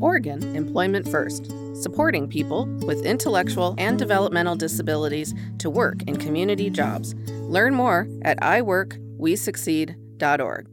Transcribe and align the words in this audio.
Oregon 0.00 0.54
Employment 0.54 1.08
First, 1.08 1.52
supporting 1.74 2.28
people 2.28 2.66
with 2.86 3.04
intellectual 3.04 3.74
and 3.78 3.98
developmental 3.98 4.54
disabilities 4.54 5.34
to 5.58 5.68
work 5.68 6.04
in 6.06 6.14
community 6.16 6.70
jobs. 6.70 7.16
Learn 7.28 7.74
more 7.74 8.06
at 8.22 8.38
iworkwesucceed.org. 8.40 10.68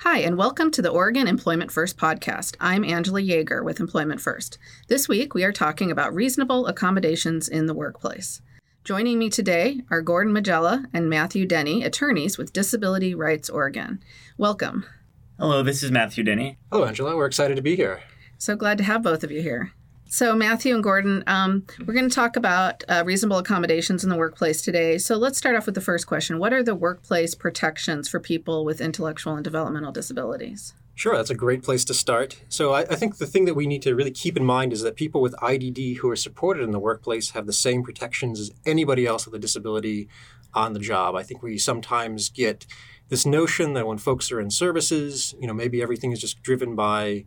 Hi, 0.00 0.18
and 0.18 0.36
welcome 0.36 0.72
to 0.72 0.82
the 0.82 0.90
Oregon 0.90 1.28
Employment 1.28 1.70
First 1.70 1.96
podcast. 1.96 2.56
I'm 2.60 2.84
Angela 2.84 3.20
Yeager 3.20 3.64
with 3.64 3.78
Employment 3.78 4.20
First. 4.20 4.58
This 4.88 5.08
week, 5.08 5.34
we 5.34 5.44
are 5.44 5.52
talking 5.52 5.92
about 5.92 6.12
reasonable 6.12 6.66
accommodations 6.66 7.48
in 7.48 7.66
the 7.66 7.74
workplace. 7.74 8.42
Joining 8.82 9.20
me 9.20 9.30
today 9.30 9.82
are 9.92 10.02
Gordon 10.02 10.34
Magella 10.34 10.86
and 10.92 11.08
Matthew 11.08 11.46
Denny, 11.46 11.84
attorneys 11.84 12.36
with 12.36 12.52
Disability 12.52 13.14
Rights 13.14 13.48
Oregon. 13.48 14.02
Welcome. 14.36 14.84
Hello, 15.38 15.62
this 15.62 15.84
is 15.84 15.92
Matthew 15.92 16.24
Denny. 16.24 16.58
Hello, 16.72 16.84
Angela. 16.84 17.16
We're 17.16 17.26
excited 17.26 17.54
to 17.54 17.62
be 17.62 17.76
here. 17.76 18.00
So 18.42 18.56
glad 18.56 18.76
to 18.78 18.82
have 18.82 19.04
both 19.04 19.22
of 19.22 19.30
you 19.30 19.40
here. 19.40 19.70
So, 20.08 20.34
Matthew 20.34 20.74
and 20.74 20.82
Gordon, 20.82 21.22
um, 21.28 21.64
we're 21.86 21.94
going 21.94 22.08
to 22.08 22.14
talk 22.14 22.34
about 22.34 22.82
uh, 22.88 23.04
reasonable 23.06 23.38
accommodations 23.38 24.02
in 24.02 24.10
the 24.10 24.16
workplace 24.16 24.62
today. 24.62 24.98
So, 24.98 25.16
let's 25.16 25.38
start 25.38 25.54
off 25.54 25.64
with 25.64 25.76
the 25.76 25.80
first 25.80 26.08
question 26.08 26.40
What 26.40 26.52
are 26.52 26.64
the 26.64 26.74
workplace 26.74 27.36
protections 27.36 28.08
for 28.08 28.18
people 28.18 28.64
with 28.64 28.80
intellectual 28.80 29.36
and 29.36 29.44
developmental 29.44 29.92
disabilities? 29.92 30.74
Sure, 30.96 31.16
that's 31.16 31.30
a 31.30 31.36
great 31.36 31.62
place 31.62 31.84
to 31.84 31.94
start. 31.94 32.42
So, 32.48 32.72
I, 32.72 32.80
I, 32.80 32.96
think 32.96 33.18
the 33.18 33.28
thing 33.28 33.44
that 33.44 33.54
we 33.54 33.68
need 33.68 33.82
to 33.82 33.94
really 33.94 34.10
keep 34.10 34.36
in 34.36 34.44
mind 34.44 34.72
is 34.72 34.82
that 34.82 34.96
people 34.96 35.20
with 35.20 35.36
IDD 35.36 35.98
who 35.98 36.10
are 36.10 36.16
supported 36.16 36.64
in 36.64 36.72
the 36.72 36.80
workplace 36.80 37.30
have 37.30 37.46
the 37.46 37.52
same 37.52 37.84
protections 37.84 38.40
as 38.40 38.50
anybody 38.66 39.06
else 39.06 39.24
with 39.24 39.36
a 39.36 39.38
disability 39.38 40.08
on 40.52 40.72
the 40.72 40.80
job. 40.80 41.14
I 41.14 41.22
think 41.22 41.44
we 41.44 41.58
sometimes 41.58 42.28
get 42.28 42.66
this 43.08 43.24
notion 43.24 43.74
that 43.74 43.86
when 43.86 43.98
folks 43.98 44.32
are 44.32 44.40
in 44.40 44.50
services, 44.50 45.32
you 45.40 45.46
know, 45.46 45.54
maybe 45.54 45.80
everything 45.80 46.10
is 46.10 46.20
just 46.20 46.42
driven 46.42 46.74
by 46.74 47.24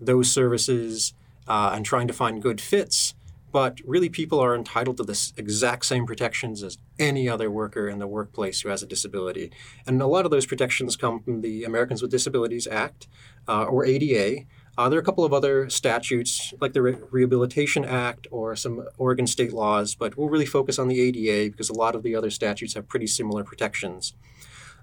those 0.00 0.30
services 0.30 1.14
uh, 1.46 1.72
and 1.74 1.84
trying 1.84 2.08
to 2.08 2.14
find 2.14 2.42
good 2.42 2.60
fits. 2.60 3.14
But 3.50 3.80
really, 3.86 4.10
people 4.10 4.40
are 4.40 4.54
entitled 4.54 4.98
to 4.98 5.04
the 5.04 5.32
exact 5.36 5.86
same 5.86 6.04
protections 6.04 6.62
as 6.62 6.76
any 6.98 7.28
other 7.28 7.50
worker 7.50 7.88
in 7.88 7.98
the 7.98 8.06
workplace 8.06 8.60
who 8.60 8.68
has 8.68 8.82
a 8.82 8.86
disability. 8.86 9.50
And 9.86 10.02
a 10.02 10.06
lot 10.06 10.26
of 10.26 10.30
those 10.30 10.44
protections 10.44 10.96
come 10.96 11.20
from 11.20 11.40
the 11.40 11.64
Americans 11.64 12.02
with 12.02 12.10
Disabilities 12.10 12.66
Act 12.66 13.08
uh, 13.48 13.64
or 13.64 13.86
ADA. 13.86 14.44
Uh, 14.76 14.88
there 14.88 14.98
are 14.98 15.02
a 15.02 15.04
couple 15.04 15.24
of 15.24 15.32
other 15.32 15.70
statutes 15.70 16.52
like 16.60 16.74
the 16.74 16.82
Re- 16.82 16.98
Rehabilitation 17.10 17.84
Act 17.84 18.28
or 18.30 18.54
some 18.54 18.86
Oregon 18.98 19.26
state 19.26 19.52
laws, 19.52 19.94
but 19.94 20.16
we'll 20.16 20.28
really 20.28 20.46
focus 20.46 20.78
on 20.78 20.86
the 20.86 21.00
ADA 21.00 21.50
because 21.50 21.70
a 21.70 21.74
lot 21.74 21.96
of 21.96 22.02
the 22.02 22.14
other 22.14 22.30
statutes 22.30 22.74
have 22.74 22.86
pretty 22.86 23.06
similar 23.06 23.42
protections. 23.42 24.14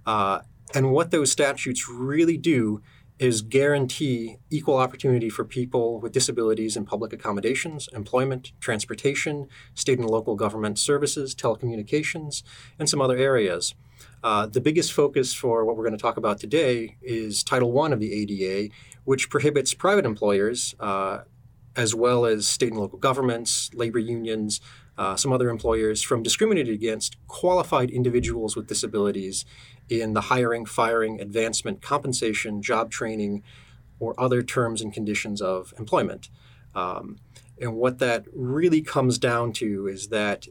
Uh, 0.05 0.39
and 0.73 0.91
what 0.91 1.11
those 1.11 1.31
statutes 1.31 1.87
really 1.87 2.37
do 2.37 2.81
is 3.17 3.41
guarantee 3.41 4.37
equal 4.49 4.77
opportunity 4.77 5.29
for 5.29 5.45
people 5.45 5.99
with 5.99 6.11
disabilities 6.11 6.75
in 6.75 6.85
public 6.85 7.13
accommodations, 7.13 7.87
employment, 7.93 8.51
transportation, 8.59 9.47
state 9.73 9.99
and 9.99 10.09
local 10.09 10.35
government 10.35 10.77
services, 10.77 11.33
telecommunications, 11.33 12.43
and 12.77 12.89
some 12.89 13.01
other 13.01 13.17
areas. 13.17 13.73
Uh, 14.23 14.47
the 14.47 14.59
biggest 14.59 14.91
focus 14.91 15.33
for 15.33 15.63
what 15.63 15.77
we're 15.77 15.83
going 15.83 15.97
to 15.97 16.01
talk 16.01 16.17
about 16.17 16.39
today 16.39 16.97
is 17.01 17.43
Title 17.43 17.79
I 17.79 17.91
of 17.91 17.99
the 17.99 18.11
ADA, 18.11 18.73
which 19.05 19.29
prohibits 19.29 19.73
private 19.73 20.05
employers, 20.05 20.75
uh, 20.79 21.19
as 21.75 21.93
well 21.93 22.25
as 22.25 22.47
state 22.47 22.71
and 22.71 22.79
local 22.79 22.97
governments, 22.97 23.69
labor 23.73 23.99
unions, 23.99 24.59
uh, 24.97 25.15
some 25.15 25.31
other 25.31 25.49
employers, 25.49 26.01
from 26.01 26.23
discriminating 26.23 26.73
against 26.73 27.17
qualified 27.27 27.89
individuals 27.89 28.55
with 28.55 28.67
disabilities 28.67 29.45
in 29.89 30.13
the 30.13 30.21
hiring, 30.21 30.65
firing, 30.65 31.21
advancement, 31.21 31.81
compensation, 31.81 32.61
job 32.61 32.91
training, 32.91 33.43
or 33.99 34.19
other 34.19 34.41
terms 34.43 34.81
and 34.81 34.93
conditions 34.93 35.41
of 35.41 35.73
employment. 35.77 36.29
Um, 36.73 37.17
and 37.59 37.75
what 37.75 37.99
that 37.99 38.25
really 38.33 38.81
comes 38.81 39.17
down 39.17 39.53
to 39.53 39.87
is 39.87 40.09
that 40.09 40.47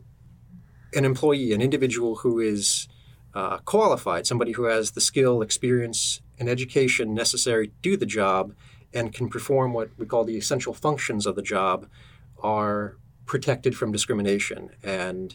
an 0.94 1.04
employee, 1.04 1.52
an 1.52 1.60
individual 1.60 2.16
who 2.16 2.40
is 2.40 2.88
uh, 3.34 3.58
qualified, 3.58 4.26
somebody 4.26 4.52
who 4.52 4.64
has 4.64 4.92
the 4.92 5.00
skill, 5.00 5.42
experience, 5.42 6.20
and 6.38 6.48
education 6.48 7.14
necessary 7.14 7.68
to 7.68 7.74
do 7.82 7.96
the 7.96 8.06
job 8.06 8.54
and 8.92 9.12
can 9.12 9.28
perform 9.28 9.72
what 9.72 9.90
we 9.98 10.06
call 10.06 10.24
the 10.24 10.36
essential 10.36 10.72
functions 10.72 11.26
of 11.26 11.34
the 11.34 11.42
job, 11.42 11.88
are 12.42 12.96
protected 13.26 13.76
from 13.76 13.90
discrimination. 13.90 14.70
And 14.82 15.34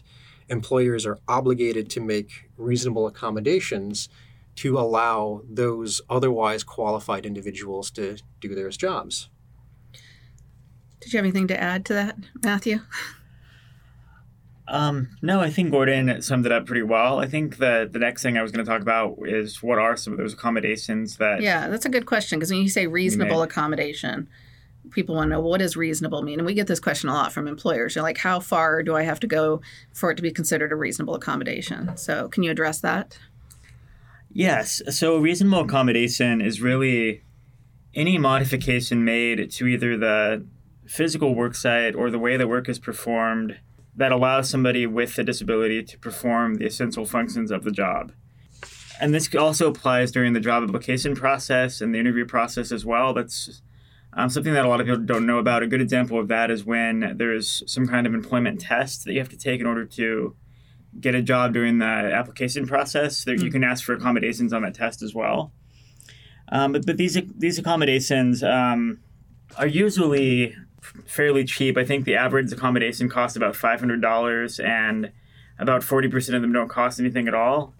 employers 0.50 1.06
are 1.06 1.18
obligated 1.28 1.88
to 1.90 2.00
make 2.00 2.50
reasonable 2.56 3.06
accommodations 3.06 4.08
to 4.56 4.78
allow 4.78 5.42
those 5.48 6.02
otherwise 6.10 6.64
qualified 6.64 7.24
individuals 7.24 7.90
to 7.92 8.18
do 8.40 8.54
their 8.54 8.68
jobs. 8.70 9.30
Did 11.00 11.12
you 11.12 11.16
have 11.16 11.24
anything 11.24 11.46
to 11.48 11.58
add 11.58 11.86
to 11.86 11.94
that, 11.94 12.16
Matthew? 12.42 12.80
Um, 14.68 15.16
no, 15.20 15.40
I 15.40 15.50
think 15.50 15.72
Gordon 15.72 16.22
summed 16.22 16.46
it 16.46 16.52
up 16.52 16.66
pretty 16.66 16.82
well. 16.82 17.18
I 17.18 17.26
think 17.26 17.56
the 17.56 17.88
the 17.90 17.98
next 17.98 18.22
thing 18.22 18.38
I 18.38 18.42
was 18.42 18.52
going 18.52 18.64
to 18.64 18.70
talk 18.70 18.82
about 18.82 19.16
is 19.22 19.62
what 19.62 19.78
are 19.78 19.96
some 19.96 20.12
of 20.12 20.18
those 20.18 20.32
accommodations 20.32 21.16
that. 21.16 21.42
Yeah, 21.42 21.68
that's 21.68 21.86
a 21.86 21.88
good 21.88 22.06
question 22.06 22.38
because 22.38 22.50
when 22.50 22.62
you 22.62 22.68
say 22.68 22.86
reasonable 22.86 23.42
accommodation, 23.42 24.28
people 24.90 25.14
want 25.14 25.28
to 25.28 25.36
know 25.36 25.40
what 25.40 25.58
does 25.58 25.76
reasonable 25.76 26.22
mean? 26.22 26.38
And 26.38 26.46
we 26.46 26.54
get 26.54 26.66
this 26.66 26.80
question 26.80 27.08
a 27.08 27.14
lot 27.14 27.32
from 27.32 27.46
employers. 27.46 27.94
You're 27.94 28.02
like 28.02 28.18
how 28.18 28.40
far 28.40 28.82
do 28.82 28.96
i 28.96 29.02
have 29.02 29.20
to 29.20 29.26
go 29.26 29.60
for 29.92 30.10
it 30.10 30.16
to 30.16 30.22
be 30.22 30.30
considered 30.30 30.72
a 30.72 30.76
reasonable 30.76 31.14
accommodation? 31.14 31.96
So 31.96 32.28
can 32.28 32.42
you 32.42 32.50
address 32.50 32.80
that? 32.80 33.18
Yes. 34.32 34.80
So 34.90 35.18
reasonable 35.18 35.60
accommodation 35.60 36.40
is 36.40 36.60
really 36.60 37.22
any 37.94 38.18
modification 38.18 39.04
made 39.04 39.50
to 39.50 39.66
either 39.66 39.96
the 39.96 40.46
physical 40.86 41.34
work 41.34 41.54
site 41.54 41.94
or 41.94 42.10
the 42.10 42.18
way 42.18 42.36
the 42.36 42.48
work 42.48 42.68
is 42.68 42.78
performed 42.78 43.58
that 43.96 44.12
allows 44.12 44.48
somebody 44.48 44.86
with 44.86 45.18
a 45.18 45.24
disability 45.24 45.82
to 45.82 45.98
perform 45.98 46.54
the 46.54 46.66
essential 46.66 47.04
functions 47.04 47.50
of 47.50 47.64
the 47.64 47.72
job. 47.72 48.12
And 49.00 49.14
this 49.14 49.34
also 49.34 49.68
applies 49.68 50.12
during 50.12 50.32
the 50.32 50.40
job 50.40 50.62
application 50.62 51.14
process 51.14 51.80
and 51.80 51.94
the 51.94 51.98
interview 51.98 52.26
process 52.26 52.70
as 52.70 52.84
well. 52.84 53.14
That's 53.14 53.62
um, 54.12 54.28
something 54.28 54.52
that 54.54 54.64
a 54.64 54.68
lot 54.68 54.80
of 54.80 54.86
people 54.86 55.02
don't 55.02 55.26
know 55.26 55.38
about. 55.38 55.62
A 55.62 55.66
good 55.66 55.80
example 55.80 56.18
of 56.18 56.28
that 56.28 56.50
is 56.50 56.64
when 56.64 57.14
there's 57.16 57.62
some 57.66 57.86
kind 57.86 58.06
of 58.06 58.14
employment 58.14 58.60
test 58.60 59.04
that 59.04 59.12
you 59.12 59.18
have 59.18 59.28
to 59.28 59.36
take 59.36 59.60
in 59.60 59.66
order 59.66 59.84
to 59.84 60.34
get 60.98 61.14
a 61.14 61.22
job 61.22 61.52
during 61.52 61.78
the 61.78 61.84
application 61.84 62.66
process. 62.66 63.24
That 63.24 63.32
mm-hmm. 63.32 63.44
you 63.44 63.50
hmm. 63.50 63.54
can 63.54 63.64
ask 63.64 63.84
for 63.84 63.94
accommodations 63.94 64.52
on 64.52 64.62
that 64.62 64.74
test 64.74 65.02
as 65.02 65.14
well. 65.14 65.52
Um, 66.50 66.72
but, 66.72 66.86
but 66.86 66.96
these 66.96 67.16
these 67.36 67.58
accommodations 67.58 68.42
um, 68.42 68.98
are 69.56 69.66
usually 69.66 70.56
fairly 71.06 71.44
cheap. 71.44 71.76
I 71.76 71.84
think 71.84 72.04
the 72.04 72.16
average 72.16 72.52
accommodation 72.52 73.08
costs 73.08 73.36
about 73.36 73.54
five 73.54 73.78
hundred 73.78 74.02
dollars, 74.02 74.58
and 74.58 75.12
about 75.58 75.84
forty 75.84 76.08
percent 76.08 76.34
of 76.34 76.42
them 76.42 76.52
don't 76.52 76.68
cost 76.68 76.98
anything 76.98 77.28
at 77.28 77.34
all. 77.34 77.74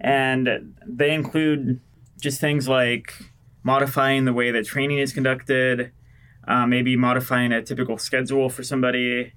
And 0.00 0.74
they 0.86 1.12
include 1.12 1.80
just 2.20 2.40
things 2.40 2.68
like 2.68 3.12
modifying 3.62 4.24
the 4.24 4.32
way 4.32 4.50
that 4.50 4.64
training 4.66 4.98
is 4.98 5.12
conducted, 5.12 5.92
uh, 6.46 6.66
maybe 6.66 6.96
modifying 6.96 7.52
a 7.52 7.62
typical 7.62 7.98
schedule 7.98 8.48
for 8.48 8.62
somebody, 8.62 9.32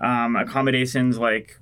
um, 0.00 0.36
accommodations 0.36 1.18
like 1.18 1.58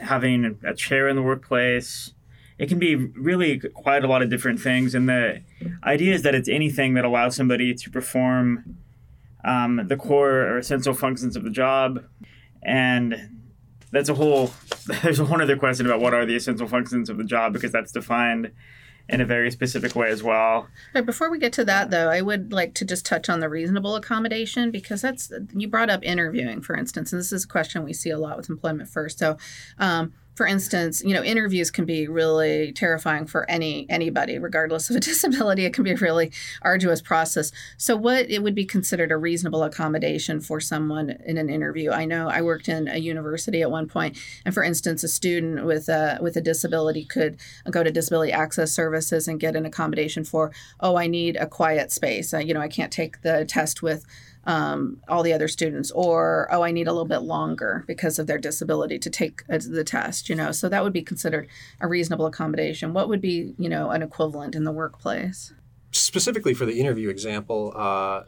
having 0.00 0.58
a 0.64 0.74
chair 0.74 1.08
in 1.08 1.16
the 1.16 1.22
workplace. 1.22 2.12
It 2.58 2.68
can 2.68 2.78
be 2.78 2.96
really 2.96 3.58
quite 3.58 4.04
a 4.04 4.08
lot 4.08 4.22
of 4.22 4.30
different 4.30 4.60
things. 4.60 4.94
And 4.94 5.08
the 5.08 5.42
idea 5.84 6.14
is 6.14 6.22
that 6.22 6.34
it's 6.34 6.48
anything 6.48 6.94
that 6.94 7.04
allows 7.04 7.36
somebody 7.36 7.74
to 7.74 7.90
perform 7.90 8.76
um, 9.44 9.86
the 9.86 9.96
core 9.96 10.30
or 10.30 10.58
essential 10.58 10.94
functions 10.94 11.36
of 11.36 11.44
the 11.44 11.50
job. 11.50 12.04
And 12.62 13.42
that's 13.92 14.08
a 14.08 14.14
whole, 14.14 14.52
there's 15.02 15.20
a 15.20 15.24
whole 15.24 15.40
other 15.40 15.56
question 15.56 15.86
about 15.86 16.00
what 16.00 16.14
are 16.14 16.26
the 16.26 16.34
essential 16.34 16.66
functions 16.66 17.08
of 17.08 17.18
the 17.18 17.24
job 17.24 17.52
because 17.52 17.72
that's 17.72 17.92
defined 17.92 18.52
in 19.08 19.20
a 19.20 19.24
very 19.24 19.50
specific 19.50 19.94
way 19.94 20.10
as 20.10 20.22
well. 20.22 20.68
Right, 20.94 21.06
before 21.06 21.30
we 21.30 21.38
get 21.38 21.52
to 21.54 21.64
that, 21.64 21.90
though, 21.90 22.08
I 22.08 22.20
would 22.20 22.52
like 22.52 22.74
to 22.74 22.84
just 22.84 23.06
touch 23.06 23.28
on 23.28 23.40
the 23.40 23.48
reasonable 23.48 23.94
accommodation 23.96 24.70
because 24.70 25.02
that's 25.02 25.32
you 25.54 25.68
brought 25.68 25.90
up 25.90 26.04
interviewing, 26.04 26.60
for 26.60 26.76
instance, 26.76 27.12
and 27.12 27.20
this 27.20 27.32
is 27.32 27.44
a 27.44 27.48
question 27.48 27.84
we 27.84 27.92
see 27.92 28.10
a 28.10 28.18
lot 28.18 28.36
with 28.36 28.50
employment 28.50 28.88
first. 28.88 29.18
So, 29.18 29.36
um, 29.78 30.12
for 30.36 30.46
instance, 30.46 31.02
you 31.02 31.14
know, 31.14 31.22
interviews 31.22 31.70
can 31.70 31.86
be 31.86 32.06
really 32.06 32.70
terrifying 32.72 33.26
for 33.26 33.48
any 33.50 33.86
anybody, 33.88 34.38
regardless 34.38 34.90
of 34.90 34.96
a 34.96 35.00
disability. 35.10 35.64
It 35.64 35.72
can 35.72 35.82
be 35.82 35.92
a 35.92 35.96
really 35.96 36.30
arduous 36.60 37.00
process. 37.00 37.50
So, 37.78 37.96
what 37.96 38.30
it 38.30 38.42
would 38.42 38.54
be 38.54 38.66
considered 38.66 39.10
a 39.10 39.16
reasonable 39.16 39.62
accommodation 39.62 40.40
for 40.40 40.60
someone 40.60 41.16
in 41.24 41.38
an 41.38 41.48
interview? 41.48 41.90
I 41.90 42.04
know 42.04 42.28
I 42.28 42.42
worked 42.42 42.68
in 42.68 42.86
a 42.86 42.98
university 42.98 43.62
at 43.62 43.70
one 43.70 43.88
point, 43.88 44.18
and 44.44 44.52
for 44.52 44.62
instance, 44.62 45.02
a 45.02 45.08
student 45.08 45.64
with 45.64 45.88
a 45.88 46.18
with 46.20 46.36
a 46.36 46.42
disability 46.42 47.06
could 47.06 47.38
go 47.70 47.82
to 47.82 47.90
Disability 47.90 48.30
Access 48.30 48.72
Services 48.72 49.26
and 49.26 49.40
get 49.40 49.56
an 49.56 49.64
accommodation 49.64 50.22
for, 50.22 50.52
oh, 50.80 50.96
I 50.96 51.06
need 51.06 51.36
a 51.36 51.46
quiet 51.46 51.90
space. 51.90 52.34
Uh, 52.34 52.38
you 52.38 52.52
know, 52.52 52.60
I 52.60 52.68
can't 52.68 52.92
take 52.92 53.22
the 53.22 53.46
test 53.46 53.82
with 53.82 54.04
um, 54.46 55.00
all 55.08 55.22
the 55.22 55.32
other 55.32 55.48
students, 55.48 55.90
or 55.90 56.48
oh, 56.50 56.62
I 56.62 56.70
need 56.70 56.88
a 56.88 56.92
little 56.92 57.08
bit 57.08 57.22
longer 57.22 57.84
because 57.86 58.18
of 58.18 58.26
their 58.26 58.38
disability 58.38 58.98
to 58.98 59.10
take 59.10 59.42
uh, 59.50 59.58
the 59.68 59.84
test. 59.84 60.28
You 60.28 60.34
know, 60.34 60.52
so 60.52 60.68
that 60.68 60.82
would 60.82 60.92
be 60.92 61.02
considered 61.02 61.48
a 61.80 61.88
reasonable 61.88 62.26
accommodation. 62.26 62.94
What 62.94 63.08
would 63.08 63.20
be 63.20 63.54
you 63.58 63.68
know 63.68 63.90
an 63.90 64.02
equivalent 64.02 64.54
in 64.54 64.64
the 64.64 64.72
workplace? 64.72 65.52
specifically 65.96 66.54
for 66.54 66.66
the 66.66 66.78
interview 66.78 67.08
example, 67.08 67.72
uh, 67.74 68.22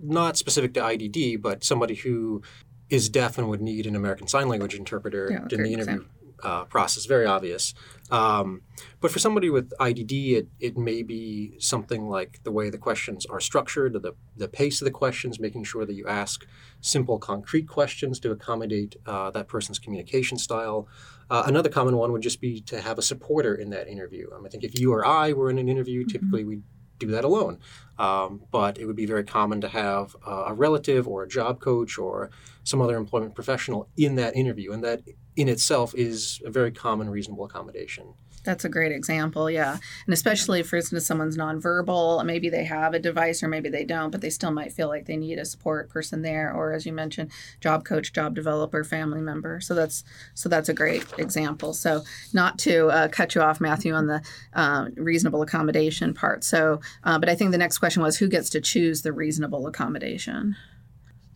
not 0.00 0.36
specific 0.36 0.74
to 0.74 0.80
IDD, 0.80 1.40
but 1.40 1.62
somebody 1.62 1.94
who 1.94 2.42
is 2.90 3.08
deaf 3.08 3.38
and 3.38 3.48
would 3.48 3.60
need 3.60 3.86
an 3.86 3.96
American 3.96 4.26
Sign 4.26 4.48
Language 4.48 4.74
interpreter 4.74 5.28
Yeah, 5.30 5.56
in 5.56 5.62
the 5.62 5.72
interview. 5.72 6.04
Uh, 6.42 6.64
process. 6.64 7.06
Very 7.06 7.26
obvious. 7.26 7.74
Um, 8.10 8.62
but 9.00 9.10
for 9.10 9.18
somebody 9.18 9.48
with 9.48 9.72
IDD, 9.80 10.32
it, 10.32 10.48
it 10.60 10.76
may 10.76 11.02
be 11.02 11.54
something 11.58 12.08
like 12.08 12.40
the 12.44 12.52
way 12.52 12.68
the 12.68 12.78
questions 12.78 13.24
are 13.26 13.40
structured, 13.40 13.94
the, 13.94 14.14
the 14.36 14.48
pace 14.48 14.82
of 14.82 14.84
the 14.84 14.90
questions, 14.90 15.40
making 15.40 15.64
sure 15.64 15.86
that 15.86 15.94
you 15.94 16.06
ask 16.06 16.46
simple, 16.80 17.18
concrete 17.18 17.66
questions 17.68 18.20
to 18.20 18.30
accommodate 18.30 18.96
uh, 19.06 19.30
that 19.30 19.48
person's 19.48 19.78
communication 19.78 20.36
style. 20.36 20.88
Uh, 21.30 21.44
another 21.46 21.70
common 21.70 21.96
one 21.96 22.12
would 22.12 22.22
just 22.22 22.40
be 22.40 22.60
to 22.60 22.80
have 22.80 22.98
a 22.98 23.02
supporter 23.02 23.54
in 23.54 23.70
that 23.70 23.88
interview. 23.88 24.28
Um, 24.34 24.44
I 24.44 24.50
think 24.50 24.62
if 24.62 24.78
you 24.78 24.92
or 24.92 25.06
I 25.06 25.32
were 25.32 25.48
in 25.48 25.58
an 25.58 25.68
interview, 25.68 26.04
typically 26.04 26.44
we 26.44 26.60
do 27.06 27.12
that 27.12 27.24
alone. 27.24 27.58
Um, 27.98 28.42
but 28.50 28.78
it 28.78 28.86
would 28.86 28.96
be 28.96 29.06
very 29.06 29.24
common 29.24 29.60
to 29.60 29.68
have 29.68 30.16
a 30.26 30.54
relative 30.54 31.06
or 31.06 31.22
a 31.22 31.28
job 31.28 31.60
coach 31.60 31.98
or 31.98 32.30
some 32.64 32.80
other 32.80 32.96
employment 32.96 33.34
professional 33.34 33.88
in 33.96 34.16
that 34.16 34.34
interview. 34.34 34.72
And 34.72 34.82
that 34.82 35.02
in 35.36 35.48
itself 35.48 35.94
is 35.94 36.40
a 36.44 36.50
very 36.50 36.72
common, 36.72 37.10
reasonable 37.10 37.44
accommodation. 37.44 38.14
That's 38.44 38.64
a 38.64 38.68
great 38.68 38.90
example, 38.90 39.48
yeah. 39.48 39.78
And 40.06 40.12
especially, 40.12 40.62
for 40.64 40.76
instance, 40.76 41.06
someone's 41.06 41.36
nonverbal, 41.36 42.24
maybe 42.24 42.48
they 42.48 42.64
have 42.64 42.92
a 42.92 42.98
device 42.98 43.42
or 43.42 43.48
maybe 43.48 43.68
they 43.68 43.84
don't, 43.84 44.10
but 44.10 44.20
they 44.20 44.30
still 44.30 44.50
might 44.50 44.72
feel 44.72 44.88
like 44.88 45.06
they 45.06 45.16
need 45.16 45.38
a 45.38 45.44
support 45.44 45.88
person 45.88 46.22
there, 46.22 46.52
or 46.52 46.72
as 46.72 46.84
you 46.84 46.92
mentioned, 46.92 47.30
job 47.60 47.84
coach, 47.84 48.12
job 48.12 48.34
developer, 48.34 48.82
family 48.82 49.20
member. 49.20 49.60
So 49.60 49.74
that's 49.74 50.02
so 50.34 50.48
that's 50.48 50.68
a 50.68 50.74
great 50.74 51.04
example. 51.18 51.72
So 51.72 52.02
not 52.32 52.58
to 52.60 52.88
uh, 52.88 53.08
cut 53.08 53.34
you 53.34 53.42
off, 53.42 53.60
Matthew, 53.60 53.94
on 53.94 54.08
the 54.08 54.22
um, 54.54 54.92
reasonable 54.96 55.42
accommodation 55.42 56.12
part. 56.12 56.42
So, 56.42 56.80
uh, 57.04 57.18
but 57.18 57.28
I 57.28 57.36
think 57.36 57.52
the 57.52 57.58
next 57.58 57.78
question 57.78 58.02
was 58.02 58.18
who 58.18 58.28
gets 58.28 58.50
to 58.50 58.60
choose 58.60 59.02
the 59.02 59.12
reasonable 59.12 59.68
accommodation. 59.68 60.56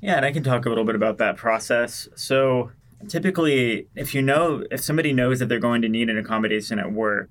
Yeah, 0.01 0.17
and 0.17 0.25
I 0.25 0.33
can 0.33 0.43
talk 0.43 0.67
a 0.67 0.69
little 0.69 0.85
bit 0.85 0.97
about 0.97 1.19
that 1.19 1.37
process. 1.37 2.09
So 2.17 2.71
typically, 3.09 3.89
if 3.95 4.15
you 4.15 4.23
know, 4.23 4.65
if 4.71 4.83
somebody 4.83 5.13
knows 5.13 5.39
that 5.39 5.49
they're 5.49 5.59
going 5.59 5.83
to 5.83 5.89
need 5.89 6.09
an 6.09 6.19
accommodation 6.19 6.79
at 6.79 6.93
work, 6.93 7.31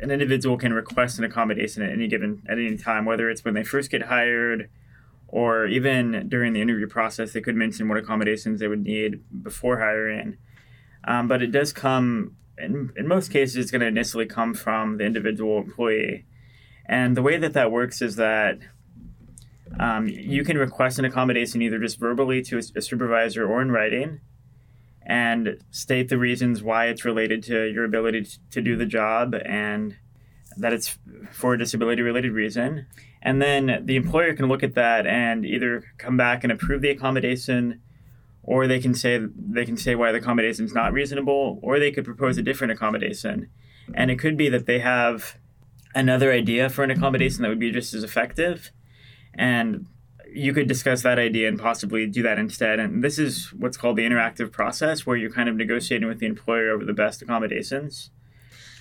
an 0.00 0.10
individual 0.10 0.56
can 0.56 0.72
request 0.72 1.18
an 1.18 1.24
accommodation 1.24 1.82
at 1.82 1.90
any 1.90 2.08
given 2.08 2.42
at 2.48 2.58
any 2.58 2.76
time, 2.76 3.04
whether 3.04 3.30
it's 3.30 3.44
when 3.44 3.54
they 3.54 3.64
first 3.64 3.90
get 3.90 4.02
hired 4.02 4.68
or 5.28 5.66
even 5.66 6.28
during 6.28 6.52
the 6.52 6.60
interview 6.60 6.86
process. 6.86 7.32
They 7.32 7.40
could 7.40 7.56
mention 7.56 7.88
what 7.88 7.98
accommodations 7.98 8.60
they 8.60 8.68
would 8.68 8.82
need 8.82 9.22
before 9.42 9.78
hiring. 9.78 10.38
Um, 11.04 11.28
but 11.28 11.42
it 11.42 11.52
does 11.52 11.72
come 11.72 12.36
in, 12.58 12.92
in 12.96 13.06
most 13.06 13.30
cases, 13.30 13.56
it's 13.56 13.70
going 13.70 13.80
to 13.80 13.86
initially 13.86 14.26
come 14.26 14.54
from 14.54 14.98
the 14.98 15.04
individual 15.04 15.58
employee. 15.58 16.24
And 16.86 17.16
the 17.16 17.22
way 17.22 17.36
that 17.36 17.52
that 17.52 17.70
works 17.70 18.00
is 18.00 18.16
that 18.16 18.58
um, 19.78 20.08
you 20.08 20.44
can 20.44 20.56
request 20.56 20.98
an 20.98 21.04
accommodation 21.04 21.60
either 21.60 21.78
just 21.78 21.98
verbally 21.98 22.42
to 22.42 22.56
a, 22.56 22.62
a 22.76 22.82
supervisor 22.82 23.46
or 23.46 23.60
in 23.60 23.70
writing 23.70 24.20
and 25.06 25.56
state 25.70 26.08
the 26.08 26.18
reasons 26.18 26.62
why 26.62 26.86
it's 26.86 27.04
related 27.04 27.42
to 27.44 27.64
your 27.66 27.84
ability 27.84 28.26
to, 28.50 28.60
do 28.60 28.76
the 28.76 28.84
job 28.84 29.34
and 29.44 29.96
that 30.56 30.72
it's 30.72 30.98
for 31.30 31.54
a 31.54 31.58
disability 31.58 32.02
related 32.02 32.32
reason. 32.32 32.86
And 33.22 33.40
then 33.40 33.82
the 33.84 33.94
employer 33.94 34.34
can 34.34 34.46
look 34.46 34.64
at 34.64 34.74
that 34.74 35.06
and 35.06 35.46
either 35.46 35.84
come 35.98 36.16
back 36.16 36.42
and 36.42 36.52
approve 36.52 36.82
the 36.82 36.90
accommodation 36.90 37.80
or 38.42 38.66
they 38.66 38.80
can 38.80 38.94
say 38.94 39.20
they 39.36 39.64
can 39.64 39.76
say 39.76 39.94
why 39.94 40.10
the 40.10 40.18
accommodation 40.18 40.64
is 40.64 40.74
not 40.74 40.92
reasonable 40.92 41.60
or 41.62 41.78
they 41.78 41.92
could 41.92 42.04
propose 42.04 42.36
a 42.36 42.42
different 42.42 42.72
accommodation. 42.72 43.48
And 43.94 44.10
it 44.10 44.18
could 44.18 44.36
be 44.36 44.48
that 44.48 44.66
they 44.66 44.80
have 44.80 45.36
another 45.94 46.32
idea 46.32 46.68
for 46.68 46.82
an 46.82 46.90
accommodation 46.90 47.42
that 47.42 47.48
would 47.48 47.60
be 47.60 47.70
just 47.70 47.94
as 47.94 48.02
effective 48.02 48.72
and 49.34 49.86
you 50.36 50.52
could 50.52 50.68
discuss 50.68 51.02
that 51.02 51.18
idea 51.18 51.48
and 51.48 51.58
possibly 51.58 52.06
do 52.06 52.22
that 52.22 52.38
instead. 52.38 52.78
And 52.78 53.02
this 53.02 53.18
is 53.18 53.52
what's 53.52 53.76
called 53.76 53.96
the 53.96 54.02
interactive 54.02 54.52
process, 54.52 55.06
where 55.06 55.16
you're 55.16 55.30
kind 55.30 55.48
of 55.48 55.56
negotiating 55.56 56.08
with 56.08 56.18
the 56.18 56.26
employer 56.26 56.70
over 56.70 56.84
the 56.84 56.92
best 56.92 57.22
accommodations. 57.22 58.10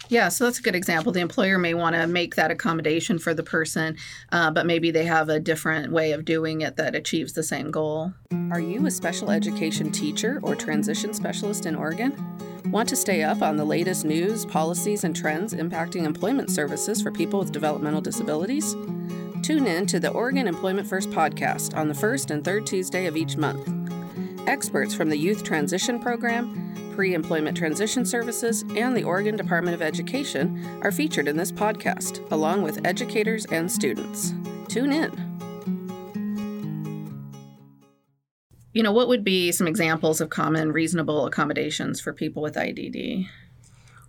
Yeah, 0.08 0.30
so 0.30 0.44
that's 0.44 0.60
a 0.60 0.62
good 0.62 0.76
example. 0.76 1.12
The 1.12 1.22
employer 1.22 1.58
may 1.58 1.74
want 1.74 1.96
to 1.96 2.06
make 2.06 2.36
that 2.36 2.52
accommodation 2.52 3.18
for 3.18 3.34
the 3.34 3.42
person, 3.42 3.98
uh, 4.32 4.52
but 4.52 4.68
maybe 4.68 4.92
they 4.92 5.06
have 5.06 5.30
a 5.30 5.40
different 5.40 5.92
way 5.92 6.12
of 6.12 6.26
doing 6.26 6.62
it 6.62 6.76
that 6.76 6.94
achieves 6.94 7.34
the 7.34 7.42
same 7.42 7.72
goal. 7.72 8.14
Are 8.52 8.60
you 8.60 8.86
a 8.86 8.92
special 8.92 9.32
education 9.32 9.92
teacher 9.92 10.40
or 10.44 10.56
transition 10.56 11.14
specialist 11.14 11.66
in 11.66 11.76
Oregon? 11.76 12.14
Want 12.66 12.90
to 12.90 12.96
stay 12.96 13.24
up 13.24 13.42
on 13.42 13.58
the 13.58 13.66
latest 13.66 14.06
news, 14.06 14.46
policies, 14.46 15.04
and 15.04 15.16
trends 15.16 15.54
impacting 15.54 16.04
employment 16.04 16.52
services 16.52 17.02
for 17.02 17.12
people 17.12 17.40
with 17.40 17.52
developmental 17.52 18.02
disabilities? 18.02 18.76
Tune 19.46 19.68
in 19.68 19.86
to 19.86 20.00
the 20.00 20.10
Oregon 20.10 20.48
Employment 20.48 20.88
First 20.88 21.12
podcast 21.12 21.78
on 21.78 21.88
the 21.88 21.94
first 21.94 22.32
and 22.32 22.44
third 22.44 22.66
Tuesday 22.66 23.06
of 23.06 23.16
each 23.16 23.38
month. 23.38 23.72
Experts 24.48 24.96
from 24.96 25.08
the 25.08 25.18
Youth 25.20 25.44
Transition 25.44 26.00
Program, 26.00 26.74
Pre 26.96 27.14
Employment 27.14 27.56
Transition 27.56 28.08
Services, 28.08 28.64
and 28.76 28.98
the 28.98 29.04
Oregon 29.04 29.38
Department 29.38 29.76
of 29.76 29.84
Education 29.84 30.68
are 30.82 30.92
featured 30.92 31.28
in 31.28 31.38
this 31.38 31.52
podcast, 31.52 32.28
along 32.32 32.64
with 32.64 32.88
educators 32.88 33.46
and 33.52 33.72
students. 33.72 34.34
Tune 34.68 34.92
in. 34.92 35.12
You 38.74 38.82
know, 38.82 38.94
what 38.94 39.10
would 39.10 39.24
be 39.24 39.52
some 39.52 39.68
examples 39.68 40.22
of 40.22 40.32
common 40.32 40.72
reasonable 40.72 41.28
accommodations 41.28 42.02
for 42.02 42.14
people 42.14 42.42
with 42.42 42.56
IDD? 42.56 43.28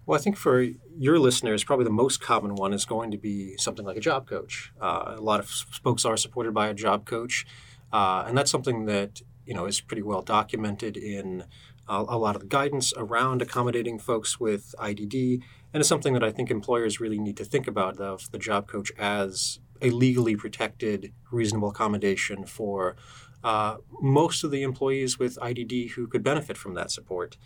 Well, 0.07 0.19
I 0.19 0.23
think 0.23 0.37
for 0.37 0.65
your 0.97 1.19
listeners, 1.19 1.65
probably 1.65 1.85
the 1.85 1.91
most 1.91 2.21
common 2.21 2.55
one 2.55 2.73
is 2.73 2.85
going 2.85 3.11
to 3.11 3.19
be 3.19 3.57
something 3.57 3.85
like 3.85 3.97
a 3.97 4.01
job 4.01 4.29
coach. 4.29 4.73
Uh, 4.81 5.17
a 5.17 5.21
lot 5.21 5.41
of 5.41 5.49
folks 5.49 6.05
are 6.05 6.17
supported 6.17 6.55
by 6.55 6.69
a 6.69 6.75
job 6.75 7.05
coach, 7.05 7.45
uh, 7.93 8.25
and 8.27 8.39
that's 8.39 8.51
something 8.51 8.87
that 8.87 9.23
you 9.45 9.53
know 9.53 9.67
is 9.67 9.81
pretty 9.81 10.03
well 10.03 10.23
documented 10.23 10.97
in 10.97 11.43
a, 11.89 12.05
a 12.09 12.19
lot 12.19 12.37
of 12.37 12.43
the 12.43 12.47
guidance 12.47 12.93
around 12.97 13.43
accommodating 13.43 13.99
folks 13.99 14.39
with 14.39 14.77
IDD, 14.79 15.43
and 15.75 15.81
it's 15.81 15.89
something 15.89 16.13
that 16.13 16.23
I 16.23 16.31
think 16.31 16.53
employers 16.53 17.01
really 17.01 17.19
need 17.19 17.37
to 17.39 17.45
think 17.45 17.67
about 17.67 17.99
of 17.99 18.31
the 18.31 18.39
job 18.39 18.69
coach 18.69 18.93
as 18.97 19.59
a 19.83 19.91
legally 19.91 20.37
protected, 20.37 21.13
reasonable 21.33 21.71
accommodation 21.71 22.47
for 22.47 22.95
uh, 23.43 23.79
most 24.01 24.45
of 24.45 24.53
the 24.53 24.63
employees 24.63 25.19
with 25.19 25.37
IDD 25.41 25.91
who 25.91 26.07
could 26.07 26.23
benefit 26.23 26.57
from 26.57 26.75
that 26.75 26.93
support. 26.93 27.37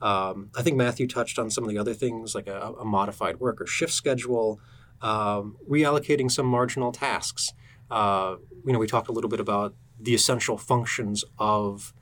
Um, 0.00 0.50
I 0.56 0.62
think 0.62 0.76
Matthew 0.76 1.06
touched 1.06 1.38
on 1.38 1.50
some 1.50 1.64
of 1.64 1.70
the 1.70 1.78
other 1.78 1.94
things 1.94 2.34
like 2.34 2.46
a, 2.46 2.74
a 2.80 2.84
modified 2.84 3.40
work 3.40 3.60
or 3.60 3.66
shift 3.66 3.92
schedule, 3.92 4.60
um, 5.02 5.56
reallocating 5.68 6.30
some 6.30 6.46
marginal 6.46 6.92
tasks. 6.92 7.52
Uh, 7.90 8.36
you 8.64 8.72
know, 8.72 8.78
we 8.78 8.86
talked 8.86 9.08
a 9.08 9.12
little 9.12 9.30
bit 9.30 9.40
about 9.40 9.74
the 10.00 10.14
essential 10.14 10.56
functions 10.56 11.24
of 11.38 11.92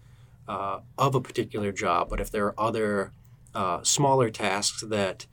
uh, 0.49 0.81
of 0.99 1.15
a 1.15 1.21
particular 1.21 1.73
job, 1.73 2.09
but 2.09 2.21
if 2.21 2.31
there 2.31 2.47
are 2.47 2.61
other 2.61 3.13
uh, 3.55 3.83
smaller 3.83 4.31
tasks 4.31 4.83
that 4.83 5.27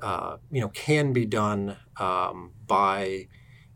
uh, 0.00 0.38
you 0.50 0.60
know 0.60 0.68
can 0.68 1.12
be 1.12 1.26
done 1.26 1.76
um, 1.98 2.52
by 2.66 3.28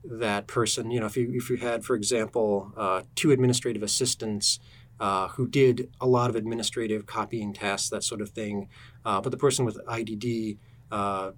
that 0.05 0.47
person, 0.47 0.91
you 0.91 1.01
know, 1.01 1.07
if 1.07 1.17
you 1.17 1.31
if 1.33 1.51
you 1.51 1.57
had, 1.57 1.85
for 1.85 1.95
example, 1.95 2.73
uh, 2.77 3.03
two 3.15 3.31
administrative 3.31 3.83
assistants 3.83 4.59
uh, 5.01 5.29
who 5.29 5.49
did 5.49 5.91
a 6.01 6.07
lot 6.07 6.31
of 6.31 6.37
administrative 6.37 7.07
copying 7.07 7.53
tasks, 7.53 7.89
that 7.91 8.05
sort 8.05 8.21
of 8.21 8.31
thing. 8.31 8.69
Uh, 9.05 9.21
but 9.21 9.31
the 9.31 9.37
person 9.37 9.65
with 9.65 9.79
IDD 9.87 10.59
uh, 10.91 11.33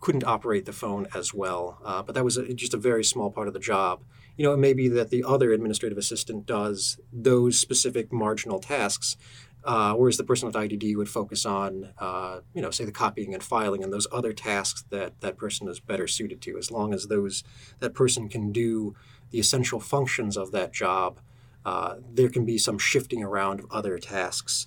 couldn't 0.00 0.24
operate 0.24 0.66
the 0.66 0.72
phone 0.72 1.06
as 1.14 1.32
well. 1.32 1.78
Uh, 1.84 2.02
but 2.02 2.14
that 2.14 2.24
was 2.24 2.36
a, 2.36 2.52
just 2.54 2.74
a 2.74 2.78
very 2.78 3.04
small 3.04 3.30
part 3.30 3.48
of 3.48 3.54
the 3.54 3.60
job. 3.60 4.02
You 4.36 4.44
know, 4.44 4.52
it 4.52 4.58
may 4.58 4.72
be 4.72 4.88
that 4.88 5.10
the 5.10 5.24
other 5.24 5.52
administrative 5.52 5.98
assistant 5.98 6.46
does 6.46 6.98
those 7.12 7.58
specific 7.58 8.12
marginal 8.12 8.58
tasks, 8.58 9.16
uh, 9.64 9.94
whereas 9.94 10.16
the 10.16 10.24
person 10.24 10.46
with 10.46 10.56
IDD 10.56 10.96
would 10.96 11.08
focus 11.08 11.46
on, 11.46 11.90
uh, 11.98 12.40
you 12.54 12.60
know, 12.60 12.70
say 12.70 12.84
the 12.84 12.92
copying 12.92 13.32
and 13.32 13.42
filing 13.42 13.82
and 13.82 13.92
those 13.92 14.06
other 14.10 14.32
tasks 14.32 14.84
that 14.90 15.20
that 15.20 15.36
person 15.36 15.68
is 15.68 15.80
better 15.80 16.06
suited 16.06 16.40
to. 16.42 16.58
As 16.58 16.70
long 16.70 16.92
as 16.92 17.06
those 17.06 17.44
that 17.78 17.94
person 17.94 18.28
can 18.28 18.52
do 18.52 18.94
the 19.30 19.38
essential 19.38 19.80
functions 19.80 20.36
of 20.36 20.50
that 20.52 20.72
job 20.72 21.20
uh, 21.64 21.96
there 22.12 22.28
can 22.28 22.44
be 22.44 22.58
some 22.58 22.78
shifting 22.78 23.22
around 23.22 23.60
of 23.60 23.66
other 23.70 23.98
tasks. 23.98 24.66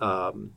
Um, 0.00 0.52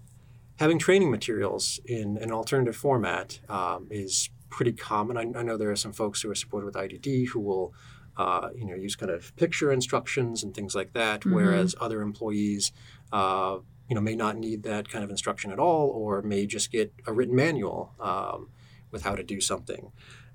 having 0.57 0.77
training 0.77 1.09
materials 1.09 1.79
in 1.85 2.17
an 2.17 2.31
alternative 2.31 2.75
format 2.75 3.39
um, 3.49 3.87
is 3.89 4.29
pretty 4.49 4.73
common. 4.73 5.17
I, 5.17 5.39
I, 5.39 5.43
know 5.43 5.57
there 5.57 5.71
are 5.71 5.75
some 5.75 5.93
folks 5.93 6.21
who 6.21 6.29
are 6.29 6.35
supported 6.35 6.65
with 6.65 6.75
IDD 6.75 7.29
who 7.29 7.39
will, 7.39 7.73
uh, 8.17 8.49
you 8.55 8.65
know, 8.65 8.75
use 8.75 8.95
kind 8.95 9.11
of 9.11 9.35
picture 9.37 9.71
instructions 9.71 10.43
and 10.43 10.53
things 10.53 10.75
like 10.75 10.93
that, 10.93 11.21
mm-hmm. 11.21 11.33
whereas 11.33 11.75
other 11.79 12.01
employees, 12.01 12.71
uh, 13.13 13.57
you 13.87 13.95
know, 13.95 14.01
may 14.01 14.15
not 14.15 14.37
need 14.37 14.63
that 14.63 14.89
kind 14.89 15.03
of 15.03 15.09
instruction 15.09 15.51
at 15.51 15.59
all, 15.59 15.89
or 15.89 16.21
may 16.21 16.45
just 16.45 16.71
get 16.71 16.93
a 17.07 17.13
written 17.13 17.35
manual 17.35 17.93
um, 17.99 18.49
with 18.91 19.03
how 19.03 19.15
to 19.15 19.23
do 19.23 19.39
something. 19.39 19.91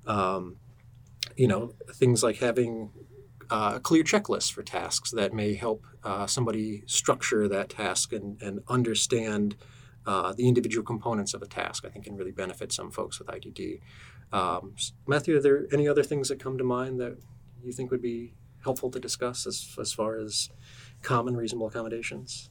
Um, 0.07 0.57
you 1.37 1.49
know, 1.49 1.75
things 1.93 2.23
like 2.23 2.37
having 2.37 2.91
uh, 3.55 3.77
a 3.77 3.81
clear 3.81 4.03
checklist 4.03 4.51
for 4.51 4.65
tasks 4.65 5.13
that 5.13 5.33
may 5.33 5.55
help 5.55 5.87
uh, 6.03 6.27
somebody 6.27 6.83
structure 6.87 7.47
that 7.47 7.69
task 7.69 8.13
and, 8.13 8.43
and 8.43 8.61
understand 8.67 9.55
uh, 10.07 10.33
the 10.33 10.49
individual 10.49 10.85
components 10.85 11.35
of 11.35 11.41
a 11.41 11.47
task. 11.47 11.85
I 11.87 11.89
think 11.89 12.05
can 12.05 12.17
really 12.17 12.33
benefit 12.33 12.73
some 12.73 12.91
folks 12.91 13.21
with 13.21 13.29
IDD. 13.29 13.79
Um, 14.33 14.75
Matthew, 15.07 15.37
are 15.37 15.41
there 15.41 15.69
any 15.73 15.87
other 15.87 16.03
things 16.03 16.29
that 16.31 16.41
come 16.41 16.59
to 16.59 16.65
mind 16.65 17.01
that 17.01 17.17
you 17.63 17.71
think 17.71 17.93
would 17.93 18.03
be 18.03 18.35
helpful 18.65 18.91
to 18.91 18.99
discuss 18.99 19.47
as, 19.47 19.77
as 19.81 19.93
far 19.93 20.19
as 20.19 20.51
common 21.03 21.37
reasonable 21.37 21.69
accommodations? 21.69 22.51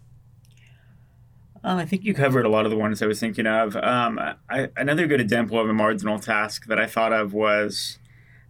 Um, 1.66 1.80
I 1.80 1.86
think 1.86 2.06
you 2.06 2.14
covered 2.14 2.46
a 2.46 2.50
lot 2.50 2.64
of 2.64 2.72
the 2.72 2.78
ones 2.78 3.02
I 3.02 3.08
was 3.08 3.20
thinking 3.20 3.46
of. 3.46 3.76
Um, 3.76 4.20
I, 4.50 4.70
another 4.78 5.06
good 5.06 5.20
example 5.20 5.60
of 5.60 5.68
a 5.68 5.74
marginal 5.74 6.18
task 6.18 6.68
that 6.68 6.80
I 6.80 6.88
thought 6.88 7.12
of 7.12 7.34
was 7.34 8.00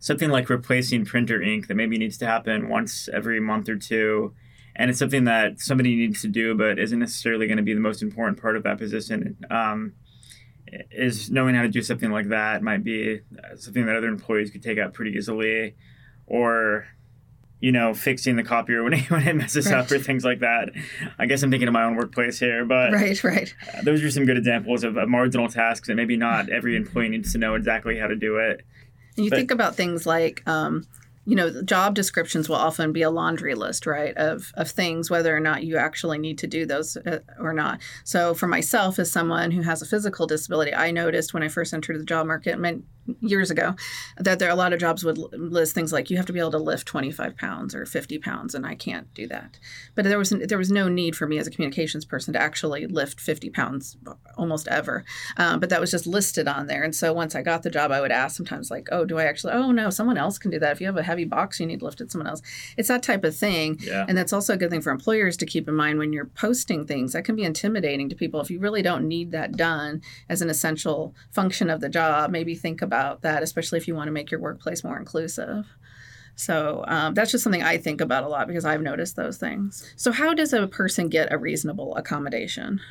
something 0.04 0.30
like 0.30 0.50
replacing 0.50 1.06
printer 1.06 1.42
ink 1.42 1.68
that 1.68 1.76
maybe 1.76 1.98
needs 1.98 2.18
to 2.18 2.26
happen 2.26 2.68
once 2.68 3.08
every 3.14 3.40
month 3.40 3.70
or 3.70 3.78
two. 3.78 4.34
And 4.76 4.90
it's 4.90 5.00
something 5.00 5.24
that 5.24 5.62
somebody 5.62 5.96
needs 5.96 6.22
to 6.24 6.28
do, 6.28 6.56
but 6.56 6.78
isn't 6.78 7.00
necessarily 7.00 7.48
going 7.48 7.56
to 7.56 7.64
be 7.64 7.74
the 7.74 7.80
most 7.80 8.02
important 8.02 8.42
part 8.42 8.58
of 8.58 8.64
that 8.64 8.78
position. 8.78 9.38
Um, 9.50 9.94
is 10.92 11.32
knowing 11.32 11.56
how 11.56 11.62
to 11.62 11.70
do 11.70 11.82
something 11.82 12.12
like 12.12 12.28
that 12.30 12.62
might 12.62 12.84
be 12.84 13.22
something 13.56 13.86
that 13.86 13.96
other 13.96 14.10
employees 14.10 14.52
could 14.52 14.62
take 14.62 14.78
up 14.78 14.94
pretty 14.94 15.12
easily, 15.12 15.76
or 16.28 16.86
you 17.62 17.72
know, 17.72 17.94
fixing 17.94 18.36
the 18.36 18.44
copier 18.44 18.84
when 18.84 18.92
it, 18.92 19.10
when 19.10 19.26
it 19.26 19.38
messes 19.38 19.68
right. 19.68 19.76
up 19.76 19.90
or 19.90 20.00
things 20.00 20.26
like 20.26 20.40
that. 20.40 20.72
I 21.18 21.28
guess 21.28 21.44
I'm 21.44 21.50
thinking 21.50 21.70
of 21.70 21.74
my 21.74 21.86
own 21.86 21.96
workplace 21.96 22.40
here, 22.40 22.66
but 22.66 22.92
right, 22.92 23.24
right. 23.24 23.56
Uh, 23.74 23.84
those 23.84 24.04
are 24.04 24.12
some 24.12 24.26
good 24.26 24.38
examples 24.38 24.84
of, 24.84 24.98
of, 24.98 25.08
marginal 25.08 25.48
tasks 25.48 25.88
that 25.88 25.96
maybe 25.96 26.18
not 26.18 26.50
every 26.50 26.76
employee 26.76 27.08
needs 27.08 27.32
to 27.32 27.38
know 27.38 27.56
exactly 27.56 27.98
how 27.98 28.08
to 28.08 28.18
do 28.18 28.36
it. 28.36 28.66
And 29.18 29.26
you 29.26 29.30
but, 29.30 29.38
think 29.38 29.52
about 29.52 29.76
things 29.76 30.06
like, 30.06 30.42
um, 30.48 30.86
you 31.26 31.36
know, 31.36 31.62
job 31.62 31.96
descriptions 31.96 32.50
will 32.50 32.58
often 32.58 32.92
be 32.92 33.02
a 33.02 33.10
laundry 33.10 33.56
list, 33.56 33.86
right, 33.86 34.14
of, 34.18 34.52
of 34.56 34.70
things, 34.70 35.10
whether 35.10 35.36
or 35.36 35.40
not 35.40 35.64
you 35.64 35.78
actually 35.78 36.18
need 36.18 36.38
to 36.40 36.48
do 36.48 36.66
those 36.66 36.98
uh, 36.98 37.20
or 37.40 37.54
not. 37.54 37.80
So, 38.04 38.34
for 38.34 38.48
myself, 38.48 39.00
as 39.00 39.12
someone 39.12 39.52
who 39.52 39.62
has 39.62 39.82
a 39.82 39.86
physical 39.86 40.28
disability, 40.28 40.74
I 40.74 40.92
noticed 40.92 41.34
when 41.34 41.44
I 41.44 41.48
first 41.48 41.74
entered 41.74 42.00
the 42.00 42.06
job 42.06 42.28
market, 42.28 42.60
years 43.20 43.52
ago 43.52 43.76
that 44.18 44.40
there 44.40 44.48
are 44.48 44.54
a 44.54 44.56
lot 44.56 44.74
of 44.74 44.80
jobs 44.80 45.04
would 45.04 45.18
list 45.18 45.74
things 45.74 45.92
like 45.92 46.10
you 46.10 46.18
have 46.18 46.26
to 46.26 46.34
be 46.34 46.40
able 46.40 46.52
to 46.52 46.58
lift 46.58 46.88
25 46.88 47.36
pounds 47.36 47.76
or 47.76 47.86
50 47.86 48.18
pounds 48.20 48.56
and 48.56 48.66
i 48.66 48.76
can't 48.76 49.14
do 49.14 49.28
that. 49.28 49.60
But 49.96 50.06
there 50.06 50.18
was 50.18 50.30
there 50.30 50.58
was 50.58 50.72
no 50.72 50.88
need 50.88 51.16
for 51.16 51.28
me 51.28 51.38
as 51.38 51.48
a 51.48 51.52
communications 51.52 52.06
person 52.06 52.34
to 52.34 52.42
actually 52.42 52.88
lift 52.88 53.20
50 53.20 53.50
pounds 53.50 53.98
almost 54.38 54.68
ever. 54.68 55.04
Um, 55.38 55.60
but 55.60 55.70
that 55.70 55.82
was 55.82 55.92
just 55.92 56.08
listed 56.08 56.48
on 56.48 56.68
there. 56.68 56.84
And 56.84 56.96
so 56.96 57.14
once 57.14 57.36
i 57.36 57.42
got 57.42 57.64
the 57.64 57.70
job 57.70 57.92
i 57.92 58.02
would 58.02 58.12
ask 58.12 58.38
sometimes 58.38 58.72
like 58.72 58.88
oh 58.92 59.06
do 59.06 59.18
i 59.18 59.26
actually 59.26 59.54
oh 59.54 59.72
no 59.72 59.90
someone 59.90 60.18
else 60.18 60.38
can 60.38 60.52
do 60.52 60.60
that. 60.60 60.72
If 60.72 60.82
you 60.82 60.88
have 60.88 60.98
a 60.98 61.04
heavy 61.14 61.26
box 61.26 61.60
you 61.60 61.66
need 61.66 61.80
to 61.80 61.86
lift 61.86 62.02
it 62.02 62.12
someone 62.12 62.28
else 62.28 62.42
it's 62.78 62.88
that 62.88 63.04
type 63.04 63.24
of 63.24 63.36
thing 63.36 63.78
yeah. 63.82 64.06
and 64.08 64.18
that's 64.18 64.34
also 64.34 64.54
a 64.54 64.58
good 64.58 64.70
thing 64.70 64.82
for 64.82 64.92
employers 64.92 65.38
to 65.38 65.46
keep 65.46 65.68
in 65.68 65.76
mind 65.76 66.00
when 66.00 66.14
you're 66.14 66.26
posting 66.26 66.86
things 66.86 67.14
that 67.14 67.24
can 67.24 67.36
be 67.36 67.44
intimidating 67.44 68.10
to 68.10 68.16
people 68.16 68.42
if 68.42 68.50
you 68.50 68.60
really 68.60 68.82
don't 68.82 69.08
need 69.08 69.32
that 69.32 69.54
done 69.54 70.02
as 70.30 70.42
an 70.42 70.50
essential 70.50 71.14
function 71.32 71.70
of 71.70 71.82
the 71.82 71.90
job 71.90 72.32
maybe 72.32 72.56
think 72.56 72.82
about 72.82 72.94
about 72.94 73.22
that, 73.22 73.44
especially 73.44 73.78
if 73.78 73.88
you 73.88 73.96
want 73.96 74.08
to 74.08 74.12
make 74.12 74.32
your 74.32 74.40
workplace 74.40 74.84
more 74.84 74.98
inclusive. 74.98 75.66
So 76.36 76.84
um, 76.88 77.14
that's 77.14 77.32
just 77.32 77.44
something 77.44 77.64
I 77.64 77.78
think 77.78 78.02
about 78.02 78.24
a 78.24 78.28
lot 78.28 78.48
because 78.48 78.66
I've 78.66 78.82
noticed 78.82 79.16
those 79.16 79.38
things. 79.38 79.92
So, 79.96 80.12
how 80.12 80.34
does 80.34 80.52
a 80.52 80.68
person 80.68 81.10
get 81.10 81.32
a 81.32 81.38
reasonable 81.38 81.96
accommodation? 81.96 82.82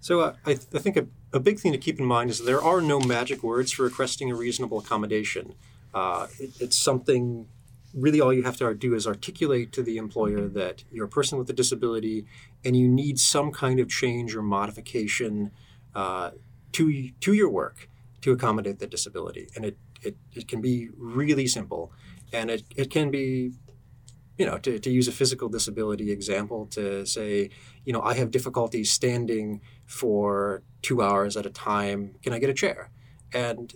So, 0.00 0.20
uh, 0.20 0.34
I, 0.46 0.54
th- 0.54 0.68
I, 0.72 0.78
think 0.78 0.96
a, 0.96 1.06
a, 1.32 1.40
big 1.40 1.58
thing 1.58 1.72
to 1.72 1.78
keep 1.78 1.98
in 1.98 2.06
mind 2.06 2.30
is 2.30 2.44
there 2.44 2.62
are 2.62 2.80
no 2.80 3.00
magic 3.00 3.42
words 3.42 3.72
for 3.72 3.82
requesting 3.82 4.30
a 4.30 4.34
reasonable 4.34 4.78
accommodation. 4.78 5.54
Uh, 5.92 6.26
it, 6.38 6.50
it's 6.60 6.78
something 6.78 7.46
really 7.94 8.20
all 8.20 8.32
you 8.32 8.42
have 8.42 8.56
to 8.56 8.74
do 8.74 8.94
is 8.94 9.06
articulate 9.06 9.72
to 9.72 9.82
the 9.82 9.96
employer 9.96 10.48
that 10.48 10.84
you're 10.92 11.06
a 11.06 11.08
person 11.08 11.38
with 11.38 11.50
a 11.50 11.52
disability 11.52 12.24
and 12.64 12.76
you 12.76 12.86
need 12.86 13.18
some 13.18 13.50
kind 13.50 13.80
of 13.80 13.88
change 13.88 14.34
or 14.34 14.42
modification 14.42 15.50
uh, 15.94 16.30
to, 16.72 17.10
to 17.20 17.32
your 17.32 17.50
work 17.50 17.88
to 18.20 18.32
accommodate 18.32 18.78
the 18.78 18.86
disability. 18.86 19.48
And 19.56 19.64
it, 19.64 19.78
it, 20.02 20.16
it 20.32 20.46
can 20.46 20.60
be 20.60 20.88
really 20.96 21.46
simple. 21.46 21.92
And 22.32 22.50
it, 22.50 22.62
it 22.76 22.90
can 22.90 23.10
be, 23.10 23.52
you 24.38 24.46
know, 24.46 24.58
to, 24.58 24.78
to 24.78 24.90
use 24.90 25.08
a 25.08 25.12
physical 25.12 25.48
disability 25.48 26.12
example, 26.12 26.66
to 26.66 27.04
say, 27.04 27.50
you 27.84 27.92
know, 27.92 28.02
I 28.02 28.14
have 28.14 28.30
difficulty 28.30 28.84
standing 28.84 29.60
for 29.86 30.62
two 30.82 31.02
hours 31.02 31.36
at 31.36 31.44
a 31.44 31.50
time. 31.50 32.14
Can 32.22 32.32
I 32.32 32.38
get 32.38 32.50
a 32.50 32.54
chair? 32.54 32.90
And 33.32 33.74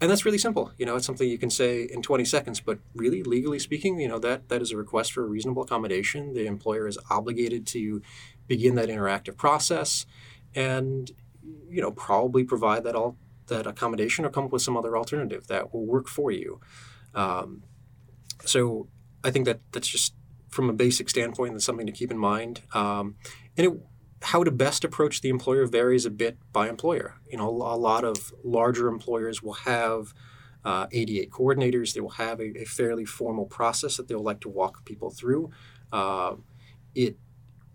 and 0.00 0.10
that's 0.10 0.24
really 0.24 0.38
simple. 0.38 0.72
You 0.76 0.86
know, 0.86 0.96
it's 0.96 1.06
something 1.06 1.28
you 1.28 1.38
can 1.38 1.50
say 1.50 1.82
in 1.82 2.02
20 2.02 2.24
seconds, 2.24 2.60
but 2.60 2.78
really, 2.94 3.22
legally 3.22 3.58
speaking, 3.58 4.00
you 4.00 4.08
know, 4.08 4.18
that 4.18 4.48
that 4.48 4.60
is 4.60 4.70
a 4.72 4.76
request 4.76 5.12
for 5.12 5.24
a 5.24 5.26
reasonable 5.26 5.62
accommodation. 5.62 6.34
The 6.34 6.46
employer 6.46 6.86
is 6.86 6.98
obligated 7.10 7.66
to 7.68 8.02
begin 8.46 8.74
that 8.74 8.88
interactive 8.88 9.36
process. 9.36 10.06
And 10.54 11.10
you 11.68 11.80
know, 11.82 11.90
probably 11.90 12.44
provide 12.44 12.84
that 12.84 12.94
all 12.94 13.16
that 13.46 13.66
accommodation 13.66 14.24
or 14.24 14.30
come 14.30 14.44
up 14.44 14.52
with 14.52 14.62
some 14.62 14.76
other 14.76 14.96
alternative 14.96 15.46
that 15.48 15.72
will 15.72 15.84
work 15.84 16.08
for 16.08 16.30
you. 16.30 16.60
Um, 17.14 17.62
so 18.44 18.88
I 19.22 19.30
think 19.30 19.44
that 19.46 19.60
that's 19.72 19.88
just 19.88 20.14
from 20.48 20.70
a 20.70 20.72
basic 20.72 21.10
standpoint, 21.10 21.52
that's 21.52 21.64
something 21.64 21.86
to 21.86 21.92
keep 21.92 22.10
in 22.10 22.18
mind. 22.18 22.62
Um, 22.72 23.16
and 23.56 23.66
it, 23.66 23.72
how 24.24 24.42
to 24.42 24.50
best 24.50 24.84
approach 24.84 25.20
the 25.20 25.28
employer 25.28 25.66
varies 25.66 26.06
a 26.06 26.10
bit 26.10 26.38
by 26.52 26.68
employer. 26.68 27.16
You 27.30 27.36
know, 27.36 27.48
a 27.48 27.76
lot 27.76 28.04
of 28.04 28.32
larger 28.42 28.88
employers 28.88 29.42
will 29.42 29.52
have 29.54 30.14
uh, 30.64 30.86
ADA 30.92 31.30
coordinators. 31.30 31.92
They 31.92 32.00
will 32.00 32.10
have 32.10 32.40
a, 32.40 32.62
a, 32.62 32.64
fairly 32.64 33.04
formal 33.04 33.44
process 33.44 33.98
that 33.98 34.08
they'll 34.08 34.22
like 34.22 34.40
to 34.40 34.48
walk 34.48 34.84
people 34.86 35.10
through. 35.10 35.50
Uh, 35.92 36.36
it 36.94 37.18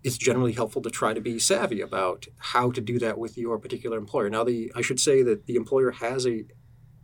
it's 0.02 0.18
generally 0.18 0.52
helpful 0.52 0.82
to 0.82 0.90
try 0.90 1.12
to 1.12 1.20
be 1.20 1.38
savvy 1.38 1.80
about 1.82 2.26
how 2.38 2.70
to 2.70 2.80
do 2.80 2.98
that 2.98 3.18
with 3.18 3.36
your 3.36 3.58
particular 3.58 3.98
employer. 3.98 4.30
Now, 4.30 4.44
the 4.44 4.72
I 4.74 4.80
should 4.80 4.98
say 4.98 5.22
that 5.22 5.46
the 5.46 5.54
employer 5.54 5.92
has 5.92 6.26
a, 6.26 6.44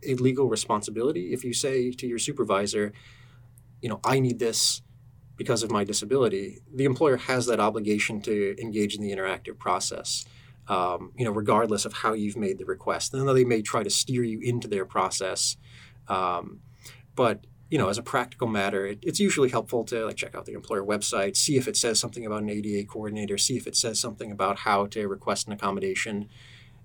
a 0.05 0.15
legal 0.15 0.49
responsibility. 0.49 1.31
If 1.31 1.45
you 1.45 1.53
say 1.53 1.91
to 1.91 2.07
your 2.07 2.19
supervisor, 2.19 2.91
you 3.81 3.87
know, 3.87 4.01
I 4.03 4.19
need 4.19 4.39
this 4.39 4.81
because 5.37 5.63
of 5.63 5.71
my 5.71 5.83
disability, 5.83 6.59
the 6.73 6.85
employer 6.85 7.17
has 7.17 7.45
that 7.45 7.59
obligation 7.59 8.21
to 8.21 8.55
engage 8.59 8.95
in 8.95 9.01
the 9.01 9.11
interactive 9.11 9.57
process. 9.57 10.25
Um, 10.67 11.13
you 11.15 11.23
know, 11.23 11.31
regardless 11.31 11.85
of 11.85 11.93
how 11.93 12.11
you've 12.11 12.35
made 12.35 12.57
the 12.57 12.65
request. 12.65 13.13
And 13.13 13.25
they 13.29 13.45
may 13.45 13.61
try 13.61 13.83
to 13.83 13.89
steer 13.89 14.21
you 14.23 14.41
into 14.41 14.67
their 14.67 14.83
process, 14.83 15.55
um, 16.09 16.59
but 17.15 17.45
you 17.69 17.77
know, 17.77 17.89
as 17.89 17.97
a 17.97 18.03
practical 18.03 18.47
matter, 18.47 18.85
it, 18.85 18.99
it's 19.01 19.19
usually 19.19 19.49
helpful 19.49 19.83
to 19.85 20.05
like 20.05 20.15
check 20.15 20.35
out 20.35 20.45
the 20.45 20.53
employer 20.53 20.83
website, 20.83 21.35
see 21.35 21.57
if 21.57 21.67
it 21.67 21.75
says 21.75 21.99
something 21.99 22.25
about 22.25 22.43
an 22.43 22.49
ADA 22.49 22.87
coordinator, 22.87 23.37
see 23.37 23.57
if 23.57 23.67
it 23.67 23.75
says 23.75 23.99
something 23.99 24.31
about 24.31 24.59
how 24.59 24.85
to 24.87 25.07
request 25.07 25.47
an 25.47 25.53
accommodation. 25.53 26.29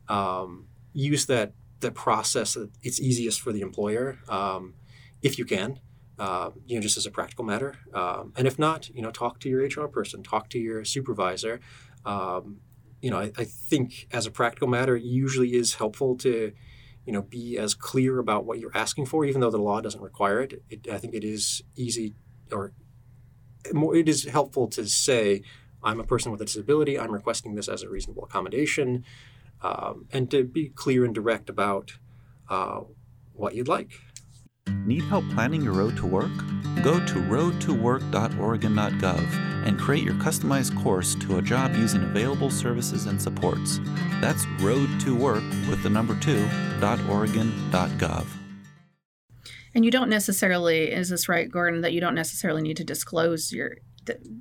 Um, 0.09 0.67
use 0.93 1.27
that 1.27 1.53
the 1.81 1.93
process 1.93 2.55
that 2.55 2.71
it's 2.83 3.01
easiest 3.01 3.41
for 3.41 3.53
the 3.53 3.61
employer, 3.61 4.19
um, 4.29 4.75
if 5.23 5.39
you 5.39 5.45
can. 5.45 5.79
Uh, 6.19 6.51
you 6.67 6.77
know, 6.77 6.83
just 6.83 6.99
as 6.99 7.07
a 7.07 7.11
practical 7.11 7.45
matter, 7.45 7.75
um, 7.95 8.33
and 8.37 8.47
if 8.47 8.59
not, 8.59 8.89
you 8.91 9.01
know, 9.01 9.11
talk 9.11 9.41
to 9.41 9.49
your 9.49 9.63
HR 9.65 9.89
person, 9.89 10.23
talk 10.23 10.49
to 10.51 10.59
your 10.59 10.85
supervisor. 10.85 11.59
Um, 12.05 12.59
you 13.01 13.11
know, 13.11 13.19
I, 13.19 13.33
I 13.37 13.45
think 13.45 14.07
as 14.13 14.27
a 14.27 14.31
practical 14.31 14.69
matter, 14.69 14.95
it 14.95 15.03
usually 15.03 15.55
is 15.55 15.75
helpful 15.75 16.17
to 16.19 16.53
you 17.05 17.13
know, 17.13 17.23
be 17.23 17.59
as 17.59 17.75
clear 17.75 18.19
about 18.19 18.45
what 18.45 18.59
you're 18.59 18.77
asking 18.77 19.07
for, 19.07 19.25
even 19.25 19.41
though 19.41 19.51
the 19.51 19.59
law 19.59 19.81
doesn't 19.81 20.01
require 20.01 20.41
it. 20.41 20.63
it 20.71 20.89
I 20.91 20.99
think 20.99 21.15
it 21.15 21.25
is 21.25 21.63
easy 21.75 22.15
or 22.53 22.73
more, 23.73 23.97
it 23.97 24.09
is 24.09 24.25
helpful 24.25 24.69
to 24.69 24.87
say, 24.87 25.43
I'm 25.83 26.01
a 26.01 26.05
person 26.05 26.31
with 26.31 26.41
a 26.41 26.45
disability, 26.45 26.99
I'm 26.99 27.13
requesting 27.13 27.55
this 27.55 27.69
as 27.69 27.83
a 27.83 27.89
reasonable 27.89 28.25
accommodation, 28.25 29.05
um, 29.63 30.07
and 30.13 30.31
to 30.31 30.45
be 30.45 30.69
clear 30.69 31.05
and 31.05 31.15
direct 31.15 31.49
about 31.49 31.99
uh, 32.49 32.81
what 33.33 33.55
you'd 33.55 33.69
like. 33.69 33.93
Need 34.87 35.05
help 35.05 35.29
planning 35.31 35.63
your 35.63 35.75
road 35.75 35.97
to 35.99 36.07
work? 36.07 36.33
Go 36.83 36.99
to 37.05 37.15
road2work.oregon.gov 37.15 39.67
and 39.67 39.79
create 39.79 40.05
your 40.05 40.15
customized 40.15 40.75
course 40.83 41.15
to 41.17 41.37
a 41.39 41.43
job 41.43 41.77
using 41.77 42.03
available 42.03 42.51
services 42.51 43.07
and 43.07 43.23
supports. 43.23 43.81
That's 44.21 44.47
road 44.61 44.89
to 45.01 45.15
work 45.15 45.45
with 45.69 45.83
the 45.83 45.91
number 45.91 46.19
two, 46.19 46.49
.oregon.gov. 46.83 48.27
And 49.75 49.85
you 49.85 49.91
don't 49.91 50.11
necessarily, 50.11 50.93
is 50.93 51.09
this 51.09 51.29
right, 51.29 51.51
Gordon, 51.51 51.81
that 51.83 51.93
you 51.93 52.01
don't 52.01 52.15
necessarily 52.15 52.63
need 52.63 52.79
to 52.79 52.85
disclose 52.85 53.53
your 53.53 53.77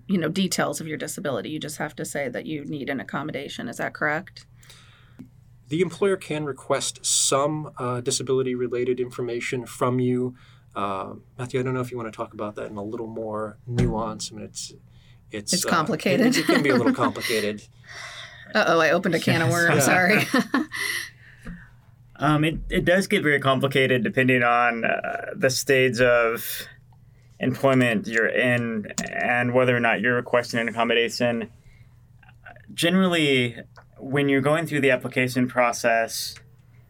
you 0.08 0.18
know 0.18 0.28
details 0.28 0.82
of 0.82 0.88
your 0.88 0.98
disability 0.98 1.50
you 1.50 1.60
just 1.60 1.78
have 1.78 1.96
to 1.96 2.04
say 2.04 2.28
that 2.28 2.48
you 2.48 2.66
need 2.66 2.90
an 2.90 3.00
accommodation 3.00 3.70
is 3.70 3.78
that 3.78 3.94
correct 3.94 4.48
the 5.72 5.80
employer 5.80 6.18
can 6.18 6.44
request 6.44 7.00
some 7.06 7.72
uh, 7.78 8.02
disability 8.02 8.56
related 8.56 9.00
information 9.00 9.66
from 9.66 10.02
you. 10.02 10.36
Uh, 10.76 11.14
Matthew, 11.40 11.62
I 11.62 11.64
don't 11.64 11.74
know 11.74 11.80
if 11.80 11.92
you 11.92 11.98
want 11.98 12.12
to 12.12 12.16
talk 12.16 12.34
about 12.34 12.56
that 12.56 12.70
in 12.70 12.76
a 12.76 12.84
little 12.84 13.08
more 13.08 13.58
nuance. 13.66 14.32
I 14.32 14.36
mean, 14.36 14.44
it's 14.44 14.74
it's, 15.32 15.54
it's 15.54 15.64
complicated. 15.64 16.26
Uh, 16.26 16.30
it, 16.30 16.38
it, 16.40 16.46
can 16.46 16.62
be 16.62 16.72
a 16.72 16.76
little 16.76 16.94
complicated. 17.06 17.64
uh 18.54 18.66
oh, 18.68 18.80
I 18.82 18.90
opened 18.90 19.16
a 19.16 19.20
can 19.20 19.42
of 19.42 19.50
worms. 19.50 19.86
Sorry. 19.86 20.28
um, 22.18 22.44
it, 22.44 22.58
it 22.70 22.84
does 22.84 23.08
get 23.08 23.24
very 23.24 23.40
complicated 23.40 24.04
depending 24.04 24.44
on 24.44 24.84
uh, 24.84 25.28
the 25.38 25.50
stage 25.50 26.02
of 26.02 26.68
employment 27.40 28.08
you're 28.08 28.28
in 28.28 28.92
and 29.10 29.54
whether 29.54 29.76
or 29.76 29.80
not 29.80 30.02
you're 30.02 30.16
requesting 30.16 30.60
an 30.60 30.68
accommodation. 30.68 31.50
Generally, 32.74 33.56
when 34.02 34.30
you're 34.30 34.42
going 34.42 34.66
through 34.66 34.82
the 34.82 34.92
application 34.92 35.48
process, 35.48 36.36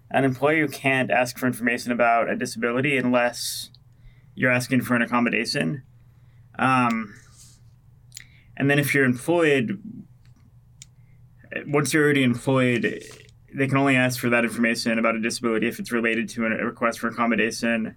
an 0.10 0.24
employer 0.24 0.68
can't 0.68 1.12
ask 1.12 1.38
for 1.38 1.46
information 1.46 1.92
about 1.92 2.30
a 2.30 2.36
disability 2.36 2.98
unless 2.98 3.70
you're 4.34 4.52
asking 4.52 4.82
for 4.82 4.96
an 4.96 5.02
accommodation. 5.02 5.84
Um, 6.58 7.14
and 8.56 8.70
then 8.70 8.80
if 8.80 8.94
you're 8.94 9.06
employed, 9.06 9.82
once 11.68 11.94
you're 11.94 12.04
already 12.04 12.24
employed, 12.24 13.04
they 13.54 13.68
can 13.68 13.78
only 13.78 13.98
ask 13.98 14.20
for 14.20 14.30
that 14.30 14.46
information 14.46 14.98
about 14.98 15.16
a 15.16 15.20
disability 15.20 15.68
if 15.68 15.80
it's 15.80 15.92
related 15.92 16.30
to 16.30 16.46
a 16.46 16.50
request 16.50 17.00
for 17.00 17.08
accommodation 17.08 17.96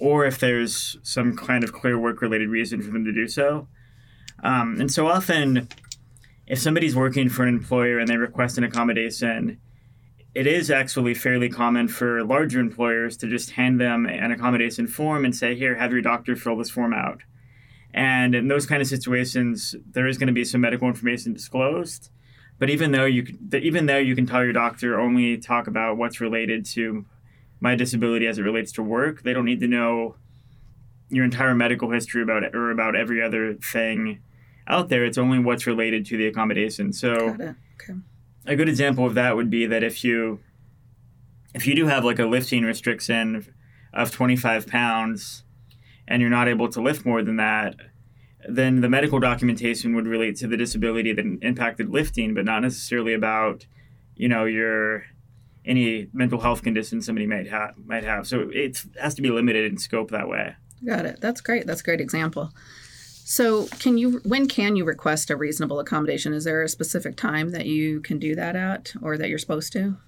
or 0.00 0.26
if 0.26 0.38
there's 0.38 0.98
some 1.02 1.34
kind 1.34 1.64
of 1.64 1.72
clear 1.72 1.98
work 1.98 2.20
related 2.20 2.48
reason 2.48 2.82
for 2.82 2.90
them 2.90 3.04
to 3.04 3.12
do 3.12 3.26
so. 3.26 3.68
Um, 4.42 4.80
and 4.80 4.92
so 4.92 5.08
often, 5.08 5.68
if 6.48 6.58
somebody's 6.58 6.96
working 6.96 7.28
for 7.28 7.42
an 7.42 7.48
employer 7.50 7.98
and 7.98 8.08
they 8.08 8.16
request 8.16 8.56
an 8.56 8.64
accommodation, 8.64 9.60
it 10.34 10.46
is 10.46 10.70
actually 10.70 11.12
fairly 11.12 11.48
common 11.50 11.88
for 11.88 12.24
larger 12.24 12.58
employers 12.58 13.18
to 13.18 13.28
just 13.28 13.50
hand 13.50 13.78
them 13.78 14.06
an 14.06 14.32
accommodation 14.32 14.86
form 14.86 15.24
and 15.24 15.36
say, 15.36 15.54
here, 15.54 15.74
have 15.74 15.92
your 15.92 16.00
doctor 16.00 16.34
fill 16.34 16.56
this 16.56 16.70
form 16.70 16.94
out. 16.94 17.20
And 17.92 18.34
in 18.34 18.48
those 18.48 18.64
kind 18.64 18.80
of 18.80 18.88
situations, 18.88 19.74
there 19.90 20.06
is 20.06 20.16
going 20.16 20.28
to 20.28 20.32
be 20.32 20.44
some 20.44 20.62
medical 20.62 20.88
information 20.88 21.34
disclosed. 21.34 22.10
But 22.58 22.70
even 22.70 22.92
though 22.92 23.04
you 23.04 23.24
even 23.52 23.86
though 23.86 23.98
you 23.98 24.16
can 24.16 24.26
tell 24.26 24.42
your 24.42 24.52
doctor 24.52 24.98
only 24.98 25.38
talk 25.38 25.66
about 25.68 25.96
what's 25.96 26.20
related 26.20 26.66
to 26.66 27.06
my 27.60 27.76
disability 27.76 28.26
as 28.26 28.38
it 28.38 28.42
relates 28.42 28.72
to 28.72 28.82
work, 28.82 29.22
they 29.22 29.32
don't 29.32 29.44
need 29.44 29.60
to 29.60 29.68
know 29.68 30.16
your 31.08 31.24
entire 31.24 31.54
medical 31.54 31.90
history 31.90 32.22
about 32.22 32.42
it 32.42 32.54
or 32.54 32.70
about 32.70 32.96
every 32.96 33.22
other 33.22 33.54
thing 33.54 34.20
out 34.68 34.88
there. 34.88 35.04
It's 35.04 35.18
only 35.18 35.38
what's 35.38 35.66
related 35.66 36.06
to 36.06 36.16
the 36.16 36.26
accommodation. 36.26 36.92
So 36.92 37.10
okay. 37.10 37.54
a 38.46 38.56
good 38.56 38.68
example 38.68 39.06
of 39.06 39.14
that 39.14 39.36
would 39.36 39.50
be 39.50 39.66
that 39.66 39.82
if 39.82 40.04
you 40.04 40.40
if 41.54 41.66
you 41.66 41.74
do 41.74 41.86
have 41.86 42.04
like 42.04 42.18
a 42.18 42.26
lifting 42.26 42.62
restriction 42.62 43.52
of 43.92 44.10
25 44.10 44.66
pounds 44.66 45.44
and 46.06 46.20
you're 46.20 46.30
not 46.30 46.48
able 46.48 46.68
to 46.68 46.80
lift 46.80 47.06
more 47.06 47.22
than 47.22 47.36
that, 47.36 47.74
then 48.48 48.80
the 48.80 48.88
medical 48.88 49.18
documentation 49.18 49.94
would 49.94 50.06
relate 50.06 50.36
to 50.36 50.46
the 50.46 50.56
disability 50.56 51.12
that 51.12 51.24
impacted 51.42 51.88
lifting, 51.88 52.34
but 52.34 52.44
not 52.44 52.60
necessarily 52.60 53.14
about, 53.14 53.66
you 54.14 54.28
know, 54.28 54.44
your 54.44 55.04
any 55.64 56.08
mental 56.12 56.40
health 56.40 56.62
condition 56.62 57.02
somebody 57.02 57.26
might 57.26 57.48
have 57.48 57.74
might 57.84 58.04
have. 58.04 58.26
So 58.26 58.48
it 58.52 58.82
has 59.00 59.14
to 59.14 59.22
be 59.22 59.30
limited 59.30 59.70
in 59.70 59.78
scope 59.78 60.10
that 60.10 60.28
way. 60.28 60.54
Got 60.84 61.06
it. 61.06 61.20
That's 61.20 61.40
great. 61.40 61.66
That's 61.66 61.80
a 61.80 61.84
great 61.84 62.00
example. 62.00 62.52
So, 63.30 63.66
can 63.78 63.98
you 63.98 64.22
when 64.24 64.48
can 64.48 64.74
you 64.74 64.86
request 64.86 65.28
a 65.28 65.36
reasonable 65.36 65.80
accommodation? 65.80 66.32
Is 66.32 66.44
there 66.44 66.62
a 66.62 66.68
specific 66.68 67.14
time 67.14 67.50
that 67.50 67.66
you 67.66 68.00
can 68.00 68.18
do 68.18 68.34
that 68.34 68.56
at, 68.56 68.94
or 69.02 69.18
that 69.18 69.28
you're 69.28 69.36
supposed 69.36 69.70
to? 69.74 69.98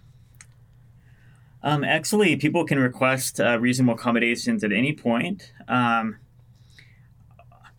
Um, 1.63 1.85
actually, 1.85 2.35
people 2.37 2.65
can 2.65 2.79
request 2.79 3.39
uh, 3.39 3.59
reasonable 3.61 3.93
accommodations 3.93 4.65
at 4.65 4.73
any 4.73 4.95
point. 4.95 5.53
Um, 5.69 6.17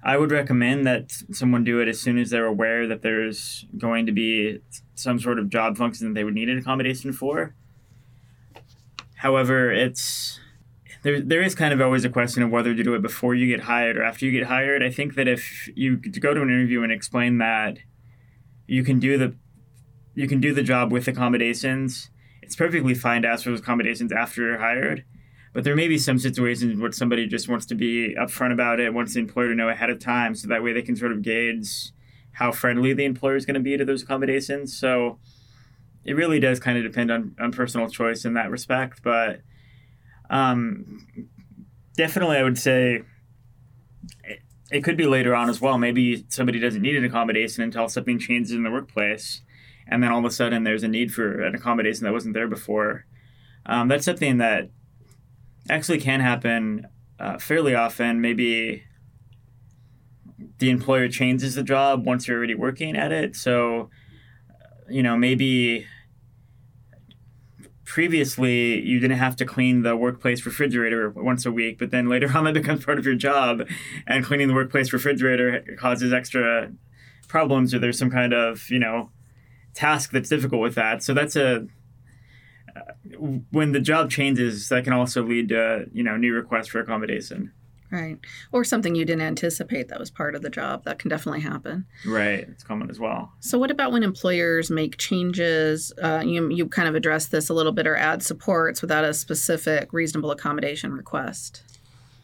I 0.04 0.16
would 0.16 0.30
recommend 0.30 0.86
that 0.86 1.12
someone 1.32 1.64
do 1.64 1.80
it 1.80 1.88
as 1.88 2.00
soon 2.00 2.20
as 2.20 2.30
they're 2.30 2.46
aware 2.46 2.86
that 2.86 3.02
there's 3.02 3.66
going 3.80 4.06
to 4.06 4.12
be 4.12 4.60
some 4.94 5.20
sort 5.20 5.40
of 5.40 5.50
job 5.50 5.76
function 5.76 6.10
that 6.10 6.14
they 6.14 6.24
would 6.24 6.36
need 6.36 6.50
an 6.50 6.60
accommodation 6.60 7.14
for. 7.14 7.56
However, 9.16 9.72
it's 9.72 10.40
there, 11.04 11.20
there 11.22 11.42
is 11.42 11.56
kind 11.56 11.74
of 11.74 11.82
always 11.82 12.06
a 12.06 12.10
question 12.10 12.44
of 12.44 12.52
whether 12.52 12.76
to 12.76 12.84
do 12.84 12.94
it 12.94 13.02
before 13.02 13.34
you 13.34 13.48
get 13.48 13.66
hired 13.66 13.98
or 13.98 14.04
after 14.04 14.26
you 14.26 14.32
get 14.32 14.48
hired. 14.48 14.84
I 14.84 14.92
think 14.92 15.16
that 15.16 15.28
if 15.28 15.70
you 15.76 15.98
go 15.98 16.34
to 16.34 16.42
an 16.42 16.50
interview 16.50 16.84
and 16.84 16.92
explain 16.92 17.40
that 17.40 17.80
you 18.68 18.84
can 18.84 19.00
do 19.00 19.18
the 19.18 19.36
you 20.14 20.28
can 20.28 20.42
do 20.42 20.54
the 20.54 20.62
job 20.64 20.92
with 20.92 21.08
accommodations, 21.08 22.10
it's 22.42 22.56
perfectly 22.56 22.94
fine 22.94 23.22
to 23.22 23.30
ask 23.30 23.46
for 23.46 23.52
those 23.52 23.62
accommodations 23.62 24.12
after 24.12 24.42
you're 24.42 24.58
hired. 24.58 25.06
But 25.54 25.64
there 25.64 25.76
may 25.76 25.88
be 25.88 25.98
some 25.98 26.20
situations 26.20 26.80
where 26.80 26.92
somebody 26.92 27.28
just 27.28 27.50
wants 27.50 27.66
to 27.68 27.76
be 27.76 28.16
upfront 28.16 28.54
about 28.54 28.80
it, 28.80 28.94
wants 28.94 29.14
the 29.14 29.20
employer 29.20 29.50
to 29.50 29.56
know 29.56 29.70
ahead 29.70 29.90
of 29.90 30.00
time, 30.00 30.36
so 30.36 30.48
that 30.48 30.64
way 30.64 30.74
they 30.74 30.82
can 30.82 30.96
sort 30.96 31.12
of 31.12 31.22
gauge 31.22 31.92
how 32.34 32.52
friendly 32.52 32.94
the 32.94 33.06
employer 33.06 33.36
is 33.36 33.46
going 33.46 33.56
to 33.56 33.62
be 33.62 33.78
to 33.78 33.84
those 33.84 34.04
accommodations. 34.04 34.78
So 34.78 35.20
it 36.06 36.14
really 36.14 36.40
does 36.40 36.60
kind 36.60 36.78
of 36.78 36.84
depend 36.84 37.12
on, 37.12 37.36
on 37.40 37.52
personal 37.52 37.90
choice 37.90 38.24
in 38.24 38.34
that 38.34 38.50
respect. 38.50 39.02
But 39.04 39.42
um, 40.32 41.06
definitely, 41.98 42.38
I 42.38 42.44
would 42.44 42.58
say 42.58 43.04
it, 44.24 44.40
it 44.72 44.84
could 44.84 44.98
be 44.98 45.06
later 45.06 45.36
on 45.36 45.50
as 45.50 45.62
well. 45.62 45.78
Maybe 45.78 46.26
somebody 46.30 46.58
doesn't 46.58 46.82
need 46.82 46.96
an 46.96 47.04
accommodation 47.04 47.64
until 47.64 47.90
something 47.90 48.18
changes 48.18 48.54
in 48.54 48.64
the 48.64 48.72
workplace. 48.72 49.42
And 49.88 50.02
then 50.02 50.12
all 50.12 50.20
of 50.20 50.26
a 50.26 50.32
sudden, 50.32 50.64
there's 50.64 50.84
a 50.84 50.88
need 50.88 51.14
for 51.14 51.42
an 51.42 51.54
accommodation 51.54 52.06
that 52.06 52.14
wasn't 52.14 52.34
there 52.34 52.48
before. 52.48 53.06
Um, 53.66 53.90
that's 53.90 54.06
something 54.06 54.38
that 54.38 54.70
actually 55.70 56.00
can 56.00 56.22
happen 56.22 56.88
uh, 57.20 57.38
fairly 57.38 57.76
often. 57.76 58.22
Maybe 58.22 58.84
the 60.60 60.70
employer 60.70 61.10
changes 61.10 61.56
the 61.56 61.64
job 61.64 62.06
once 62.06 62.28
you're 62.28 62.38
already 62.38 62.56
working 62.56 62.96
at 62.96 63.12
it. 63.12 63.36
So, 63.36 63.90
you 64.90 65.04
know, 65.04 65.18
maybe 65.18 65.86
previously 67.92 68.82
you 68.84 69.02
didn't 69.02 69.18
have 69.18 69.36
to 69.36 69.46
clean 69.46 69.82
the 69.82 69.98
workplace 69.98 70.46
refrigerator 70.46 71.10
once 71.10 71.46
a 71.46 71.52
week, 71.52 71.78
but 71.78 71.92
then 71.92 72.08
later 72.08 72.32
on 72.36 72.46
that 72.46 72.54
becomes 72.54 72.86
part 72.86 72.98
of 72.98 73.06
your 73.06 73.16
job, 73.16 73.68
and 74.08 74.24
cleaning 74.24 74.48
the 74.48 74.54
workplace 74.54 74.94
refrigerator 74.94 75.66
causes 75.78 76.14
extra 76.14 76.72
problems, 77.28 77.74
or 77.74 77.80
there's 77.80 78.00
some 78.00 78.10
kind 78.10 78.34
of 78.34 78.70
you 78.70 78.80
know 78.80 79.10
task 79.74 80.12
that's 80.12 80.30
difficult 80.30 80.62
with 80.62 80.76
that. 80.76 81.04
So 81.04 81.14
that's 81.14 81.36
a 81.36 81.68
uh, 82.74 82.94
when 83.52 83.74
the 83.74 83.82
job 83.82 84.10
changes, 84.10 84.70
that 84.70 84.86
can 84.86 84.94
also 84.94 85.22
lead 85.22 85.50
to 85.50 85.88
you 85.92 86.04
know 86.04 86.16
new 86.16 86.34
requests 86.34 86.68
for 86.68 86.80
accommodation. 86.80 87.52
Right, 87.92 88.18
or 88.54 88.64
something 88.64 88.96
you 88.96 89.04
didn't 89.04 89.24
anticipate 89.24 89.90
that 89.90 90.00
was 90.00 90.10
part 90.10 90.34
of 90.34 90.42
the 90.42 90.50
job. 90.50 90.86
That 90.86 90.98
can 90.98 91.10
definitely 91.10 91.42
happen. 91.42 91.86
Right, 92.06 92.40
it's 92.48 92.64
common 92.64 92.90
as 92.90 93.00
well. 93.00 93.34
So, 93.42 93.58
what 93.58 93.70
about 93.70 93.92
when 93.92 94.02
employers 94.02 94.72
make 94.72 94.98
changes? 94.98 95.92
Uh, 96.02 96.24
you 96.26 96.50
you 96.50 96.68
kind 96.68 96.88
of 96.88 96.96
address 96.96 97.28
this 97.28 97.50
a 97.50 97.54
little 97.54 97.74
bit, 97.74 97.88
or 97.88 97.98
add 97.98 98.24
supports 98.24 98.82
without 98.82 99.04
a 99.04 99.14
specific 99.14 99.92
reasonable 99.92 100.32
accommodation 100.32 100.94
request. 100.94 101.64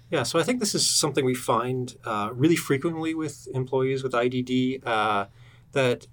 Yeah, 0.09 0.23
so 0.23 0.39
I 0.39 0.43
think 0.43 0.61
this 0.61 0.73
is 0.73 0.87
something 0.87 1.25
we 1.25 1.35
find 1.35 1.95
uh, 2.05 2.29
really 2.33 2.55
frequently 2.55 3.13
with 3.13 3.47
employees 3.53 4.03
with 4.03 4.13
IDD. 4.13 4.87
Uh, 4.87 5.25
that 5.73 6.07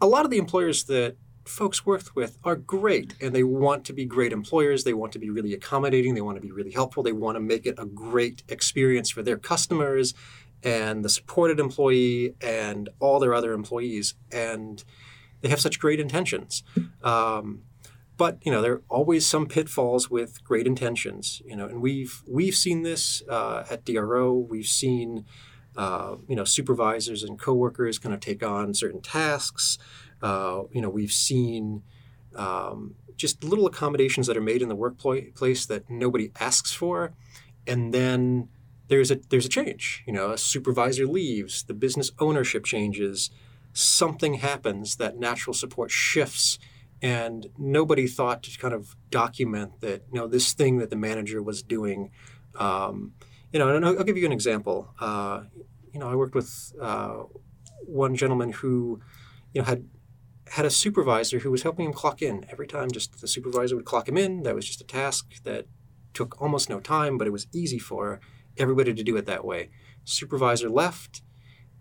a 0.00 0.06
lot 0.06 0.24
of 0.24 0.30
the 0.30 0.38
employers 0.38 0.84
that 0.84 1.16
folks 1.46 1.86
work 1.86 2.02
with 2.14 2.38
are 2.44 2.56
great 2.56 3.14
and 3.20 3.34
they 3.34 3.42
want 3.42 3.84
to 3.86 3.92
be 3.92 4.04
great 4.04 4.32
employers. 4.32 4.84
They 4.84 4.94
want 4.94 5.12
to 5.12 5.18
be 5.18 5.30
really 5.30 5.54
accommodating. 5.54 6.14
They 6.14 6.20
want 6.20 6.36
to 6.36 6.42
be 6.42 6.52
really 6.52 6.72
helpful. 6.72 7.02
They 7.02 7.12
want 7.12 7.36
to 7.36 7.40
make 7.40 7.66
it 7.66 7.76
a 7.78 7.86
great 7.86 8.42
experience 8.48 9.10
for 9.10 9.22
their 9.22 9.38
customers 9.38 10.14
and 10.62 11.04
the 11.04 11.08
supported 11.08 11.60
employee 11.60 12.34
and 12.40 12.88
all 12.98 13.20
their 13.20 13.34
other 13.34 13.52
employees. 13.52 14.14
And 14.32 14.82
they 15.40 15.48
have 15.48 15.60
such 15.60 15.78
great 15.78 16.00
intentions. 16.00 16.62
Um, 17.02 17.62
but 18.16 18.38
you 18.42 18.50
know 18.50 18.62
there 18.62 18.72
are 18.72 18.82
always 18.88 19.26
some 19.26 19.46
pitfalls 19.46 20.10
with 20.10 20.42
great 20.42 20.66
intentions 20.66 21.42
you 21.44 21.56
know 21.56 21.66
and 21.66 21.80
we've 21.80 22.22
we've 22.26 22.54
seen 22.54 22.82
this 22.82 23.22
uh, 23.28 23.64
at 23.70 23.84
DRO 23.84 24.32
we've 24.32 24.66
seen 24.66 25.24
uh, 25.76 26.16
you 26.26 26.34
know 26.34 26.44
supervisors 26.44 27.22
and 27.22 27.38
coworkers 27.38 27.98
kind 27.98 28.14
of 28.14 28.20
take 28.20 28.42
on 28.42 28.74
certain 28.74 29.00
tasks 29.00 29.78
uh, 30.22 30.62
you 30.72 30.80
know, 30.80 30.90
we've 30.90 31.12
seen 31.12 31.82
um, 32.34 32.94
just 33.16 33.42
little 33.44 33.66
accommodations 33.66 34.26
that 34.26 34.36
are 34.36 34.42
made 34.42 34.62
in 34.62 34.68
the 34.68 34.76
workplace 34.76 35.66
that 35.66 35.88
nobody 35.88 36.30
asks 36.38 36.72
for, 36.72 37.12
and 37.66 37.92
then 37.92 38.48
there's 38.88 39.10
a 39.10 39.16
there's 39.30 39.46
a 39.46 39.50
change. 39.50 40.02
You 40.06 40.12
know, 40.12 40.32
a 40.32 40.38
supervisor 40.38 41.06
leaves, 41.06 41.64
the 41.64 41.74
business 41.74 42.10
ownership 42.18 42.64
changes, 42.64 43.30
something 43.72 44.34
happens 44.34 44.96
that 44.96 45.18
natural 45.18 45.54
support 45.54 45.90
shifts, 45.90 46.58
and 47.02 47.48
nobody 47.58 48.06
thought 48.06 48.42
to 48.44 48.58
kind 48.58 48.74
of 48.74 48.96
document 49.10 49.80
that. 49.80 50.02
You 50.12 50.20
know, 50.20 50.26
this 50.26 50.52
thing 50.52 50.78
that 50.78 50.90
the 50.90 50.96
manager 50.96 51.42
was 51.42 51.62
doing. 51.62 52.10
Um, 52.54 53.12
you 53.52 53.58
know, 53.58 53.74
and 53.74 53.84
I'll, 53.84 53.98
I'll, 53.98 54.04
give 54.04 54.16
you 54.16 54.26
an 54.26 54.32
example. 54.32 54.88
Uh, 54.98 55.42
you 55.92 56.00
know, 56.00 56.08
I 56.08 56.14
worked 56.14 56.34
with 56.34 56.72
uh, 56.80 57.22
one 57.86 58.16
gentleman 58.16 58.52
who, 58.52 59.00
you 59.52 59.60
know, 59.60 59.66
had 59.66 59.84
had 60.52 60.64
a 60.64 60.70
supervisor 60.70 61.40
who 61.40 61.50
was 61.50 61.62
helping 61.62 61.86
him 61.86 61.92
clock 61.92 62.22
in 62.22 62.44
every 62.50 62.66
time. 62.66 62.90
Just 62.90 63.20
the 63.20 63.28
supervisor 63.28 63.76
would 63.76 63.84
clock 63.84 64.08
him 64.08 64.16
in. 64.16 64.42
That 64.42 64.54
was 64.54 64.66
just 64.66 64.80
a 64.80 64.84
task 64.84 65.42
that 65.42 65.66
took 66.14 66.40
almost 66.40 66.70
no 66.70 66.80
time, 66.80 67.18
but 67.18 67.26
it 67.26 67.32
was 67.32 67.46
easy 67.52 67.78
for 67.78 68.20
everybody 68.56 68.94
to 68.94 69.02
do 69.02 69.16
it 69.16 69.26
that 69.26 69.44
way. 69.44 69.70
Supervisor 70.04 70.70
left, 70.70 71.22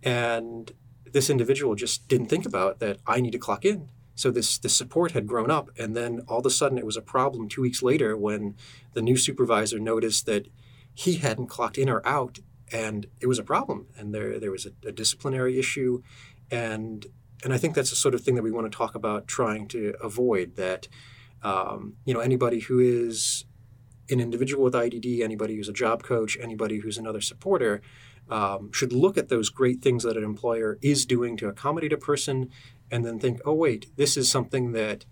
and 0.03 0.71
this 1.05 1.29
individual 1.29 1.75
just 1.75 2.07
didn't 2.07 2.27
think 2.27 2.45
about 2.45 2.79
that. 2.79 2.99
I 3.05 3.21
need 3.21 3.31
to 3.31 3.39
clock 3.39 3.63
in. 3.65 3.89
So 4.15 4.31
this 4.31 4.57
this 4.57 4.75
support 4.75 5.11
had 5.11 5.27
grown 5.27 5.51
up, 5.51 5.69
and 5.77 5.95
then 5.95 6.21
all 6.27 6.39
of 6.39 6.45
a 6.45 6.49
sudden 6.49 6.77
it 6.77 6.85
was 6.85 6.97
a 6.97 7.01
problem 7.01 7.47
two 7.47 7.61
weeks 7.61 7.83
later 7.83 8.17
when 8.17 8.55
the 8.93 9.01
new 9.01 9.17
supervisor 9.17 9.79
noticed 9.79 10.25
that 10.25 10.47
he 10.93 11.15
hadn't 11.15 11.47
clocked 11.47 11.77
in 11.77 11.89
or 11.89 12.05
out, 12.07 12.39
and 12.71 13.07
it 13.19 13.27
was 13.27 13.39
a 13.39 13.43
problem. 13.43 13.87
And 13.97 14.13
there 14.13 14.39
there 14.39 14.51
was 14.51 14.65
a, 14.65 14.87
a 14.87 14.91
disciplinary 14.91 15.59
issue, 15.59 16.01
and 16.49 17.05
and 17.43 17.53
I 17.53 17.57
think 17.57 17.75
that's 17.75 17.89
the 17.91 17.95
sort 17.95 18.15
of 18.15 18.21
thing 18.21 18.35
that 18.35 18.43
we 18.43 18.51
want 18.51 18.71
to 18.71 18.75
talk 18.77 18.95
about 18.95 19.27
trying 19.27 19.67
to 19.69 19.93
avoid 20.01 20.55
that 20.55 20.87
Um, 21.43 21.93
you 22.05 22.13
know, 22.13 22.21
anybody 22.21 22.59
who 22.61 22.79
is 22.79 23.45
an 24.09 24.19
individual 24.19 24.63
with 24.63 24.73
IDD, 24.73 25.21
anybody 25.21 25.55
who's 25.55 25.69
a 25.69 25.73
job 25.73 26.01
coach, 26.03 26.37
anybody 26.41 26.79
who's 26.79 26.97
another 26.97 27.21
supporter, 27.21 27.81
um, 28.29 28.71
should 28.71 28.91
look 28.93 29.17
at 29.17 29.29
those 29.29 29.49
great 29.51 29.81
things 29.81 30.03
that 30.03 30.17
an 30.17 30.23
employer 30.23 30.79
is 30.81 31.05
doing 31.05 31.37
to 31.37 31.47
accommodate 31.47 31.93
a 31.93 31.97
person 31.97 32.49
and 32.89 33.05
then 33.05 33.19
think, 33.19 33.39
oh, 33.45 33.53
wait, 33.53 33.91
this 33.95 34.17
is 34.17 34.29
something 34.29 34.71
that 34.71 35.05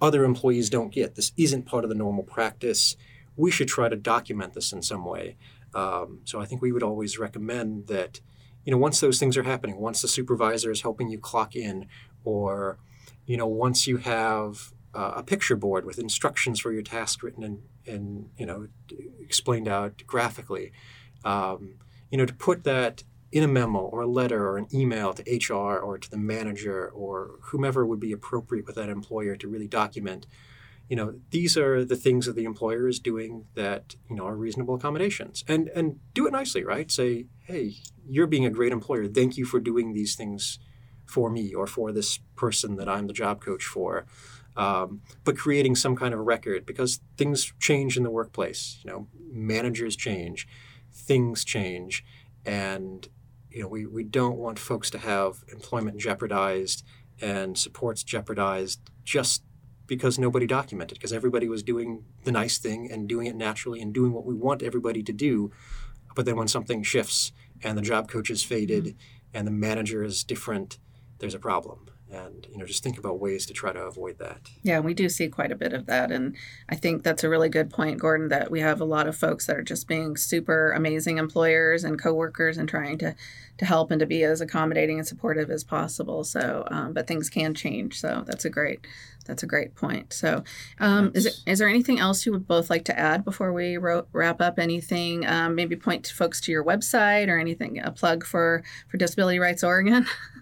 other 0.00 0.24
employees 0.24 0.70
don't 0.70 0.92
get. 0.92 1.14
This 1.16 1.32
isn't 1.36 1.66
part 1.66 1.84
of 1.84 1.90
the 1.90 1.96
normal 1.96 2.24
practice. 2.24 2.96
We 3.36 3.50
should 3.50 3.68
try 3.68 3.88
to 3.88 3.96
document 3.96 4.54
this 4.54 4.72
in 4.72 4.82
some 4.82 5.04
way. 5.04 5.36
Um, 5.74 6.20
so 6.24 6.40
I 6.40 6.46
think 6.46 6.62
we 6.62 6.72
would 6.72 6.84
always 6.84 7.18
recommend 7.18 7.88
that, 7.88 8.20
you 8.66 8.72
know, 8.72 8.78
once 8.78 8.98
those 8.98 9.20
things 9.20 9.36
are 9.36 9.44
happening, 9.44 9.76
once 9.76 10.02
the 10.02 10.08
supervisor 10.08 10.72
is 10.72 10.82
helping 10.82 11.08
you 11.08 11.18
clock 11.18 11.54
in, 11.54 11.86
or, 12.24 12.78
you 13.24 13.36
know, 13.36 13.46
once 13.46 13.86
you 13.86 13.98
have 13.98 14.72
uh, 14.92 15.12
a 15.16 15.22
picture 15.22 15.54
board 15.54 15.86
with 15.86 16.00
instructions 16.00 16.58
for 16.58 16.72
your 16.72 16.82
task 16.82 17.22
written 17.22 17.44
and, 17.44 17.62
and 17.86 18.28
you 18.36 18.44
know, 18.44 18.66
explained 19.20 19.68
out 19.68 20.02
graphically, 20.04 20.72
um, 21.24 21.76
you 22.10 22.18
know, 22.18 22.26
to 22.26 22.34
put 22.34 22.64
that 22.64 23.04
in 23.30 23.44
a 23.44 23.48
memo 23.48 23.78
or 23.78 24.00
a 24.00 24.06
letter 24.06 24.48
or 24.48 24.58
an 24.58 24.66
email 24.74 25.14
to 25.14 25.22
HR 25.54 25.78
or 25.78 25.96
to 25.96 26.10
the 26.10 26.16
manager 26.16 26.88
or 26.88 27.38
whomever 27.42 27.86
would 27.86 28.00
be 28.00 28.10
appropriate 28.10 28.66
with 28.66 28.74
that 28.74 28.88
employer 28.88 29.36
to 29.36 29.46
really 29.46 29.68
document, 29.68 30.26
you 30.88 30.96
know, 30.96 31.14
these 31.30 31.56
are 31.56 31.84
the 31.84 31.96
things 31.96 32.26
that 32.26 32.36
the 32.36 32.44
employer 32.44 32.86
is 32.86 33.00
doing 33.00 33.46
that, 33.54 33.96
you 34.08 34.16
know, 34.16 34.26
are 34.26 34.36
reasonable 34.36 34.74
accommodations. 34.74 35.44
And 35.48 35.68
and 35.68 35.98
do 36.14 36.26
it 36.26 36.32
nicely, 36.32 36.64
right? 36.64 36.90
Say, 36.90 37.26
hey, 37.44 37.76
you're 38.08 38.26
being 38.26 38.46
a 38.46 38.50
great 38.50 38.72
employer. 38.72 39.08
Thank 39.08 39.36
you 39.36 39.44
for 39.44 39.58
doing 39.58 39.92
these 39.92 40.14
things 40.14 40.58
for 41.04 41.30
me 41.30 41.54
or 41.54 41.66
for 41.66 41.92
this 41.92 42.18
person 42.36 42.76
that 42.76 42.88
I'm 42.88 43.06
the 43.06 43.12
job 43.12 43.40
coach 43.40 43.64
for. 43.64 44.06
Um, 44.56 45.02
but 45.24 45.36
creating 45.36 45.76
some 45.76 45.96
kind 45.96 46.14
of 46.14 46.20
record 46.20 46.64
because 46.64 47.00
things 47.16 47.52
change 47.60 47.96
in 47.96 48.04
the 48.04 48.10
workplace. 48.10 48.78
You 48.82 48.90
know, 48.90 49.08
managers 49.30 49.96
change, 49.96 50.48
things 50.92 51.44
change, 51.44 52.04
and 52.44 53.06
you 53.50 53.62
know, 53.62 53.68
we, 53.68 53.86
we 53.86 54.04
don't 54.04 54.36
want 54.36 54.58
folks 54.58 54.90
to 54.90 54.98
have 54.98 55.42
employment 55.50 55.98
jeopardized 55.98 56.84
and 57.20 57.56
supports 57.56 58.02
jeopardized 58.02 58.80
just 59.02 59.42
because 59.86 60.18
nobody 60.18 60.46
documented, 60.46 60.98
because 60.98 61.12
everybody 61.12 61.48
was 61.48 61.62
doing 61.62 62.04
the 62.24 62.32
nice 62.32 62.58
thing 62.58 62.90
and 62.90 63.08
doing 63.08 63.26
it 63.26 63.36
naturally 63.36 63.80
and 63.80 63.94
doing 63.94 64.12
what 64.12 64.24
we 64.24 64.34
want 64.34 64.62
everybody 64.62 65.02
to 65.02 65.12
do. 65.12 65.50
But 66.14 66.26
then 66.26 66.36
when 66.36 66.48
something 66.48 66.82
shifts 66.82 67.32
and 67.62 67.76
the 67.76 67.82
job 67.82 68.08
coach 68.08 68.30
is 68.30 68.42
faded 68.42 68.84
mm-hmm. 68.84 68.96
and 69.34 69.46
the 69.46 69.52
manager 69.52 70.02
is 70.02 70.24
different, 70.24 70.78
there's 71.18 71.34
a 71.34 71.38
problem 71.38 71.90
and 72.10 72.46
you 72.50 72.58
know 72.58 72.66
just 72.66 72.82
think 72.82 72.98
about 72.98 73.18
ways 73.18 73.46
to 73.46 73.52
try 73.52 73.72
to 73.72 73.80
avoid 73.80 74.18
that. 74.18 74.50
Yeah 74.62 74.80
we 74.80 74.94
do 74.94 75.08
see 75.08 75.28
quite 75.28 75.52
a 75.52 75.56
bit 75.56 75.72
of 75.72 75.86
that 75.86 76.10
and 76.10 76.36
i 76.68 76.74
think 76.74 77.02
that's 77.02 77.24
a 77.24 77.28
really 77.28 77.48
good 77.48 77.70
point 77.70 77.98
gordon 77.98 78.28
that 78.28 78.50
we 78.50 78.60
have 78.60 78.80
a 78.80 78.84
lot 78.84 79.06
of 79.06 79.16
folks 79.16 79.46
that 79.46 79.56
are 79.56 79.62
just 79.62 79.88
being 79.88 80.16
super 80.16 80.72
amazing 80.72 81.18
employers 81.18 81.84
and 81.84 82.00
coworkers 82.00 82.56
and 82.56 82.68
trying 82.68 82.98
to 82.98 83.14
to 83.58 83.64
help 83.64 83.90
and 83.90 84.00
to 84.00 84.06
be 84.06 84.22
as 84.22 84.40
accommodating 84.40 84.98
and 84.98 85.08
supportive 85.08 85.50
as 85.50 85.64
possible. 85.64 86.24
So 86.24 86.66
um, 86.70 86.92
but 86.92 87.06
things 87.06 87.30
can 87.30 87.54
change 87.54 88.00
so 88.00 88.24
that's 88.26 88.44
a 88.44 88.50
great 88.50 88.86
that's 89.26 89.42
a 89.42 89.46
great 89.46 89.74
point. 89.74 90.12
So 90.12 90.44
um, 90.78 91.10
is, 91.12 91.26
it, 91.26 91.40
is 91.46 91.58
there 91.58 91.68
anything 91.68 91.98
else 91.98 92.24
you 92.24 92.30
would 92.30 92.46
both 92.46 92.70
like 92.70 92.84
to 92.84 92.96
add 92.96 93.24
before 93.24 93.52
we 93.52 93.76
ro- 93.76 94.06
wrap 94.12 94.40
up? 94.40 94.56
Anything 94.56 95.26
um, 95.26 95.56
maybe 95.56 95.74
point 95.74 96.04
to 96.04 96.14
folks 96.14 96.40
to 96.42 96.52
your 96.52 96.64
website 96.64 97.28
or 97.28 97.36
anything 97.36 97.80
a 97.80 97.90
plug 97.90 98.24
for 98.24 98.62
for 98.88 98.98
disability 98.98 99.40
rights 99.40 99.64
oregon 99.64 100.06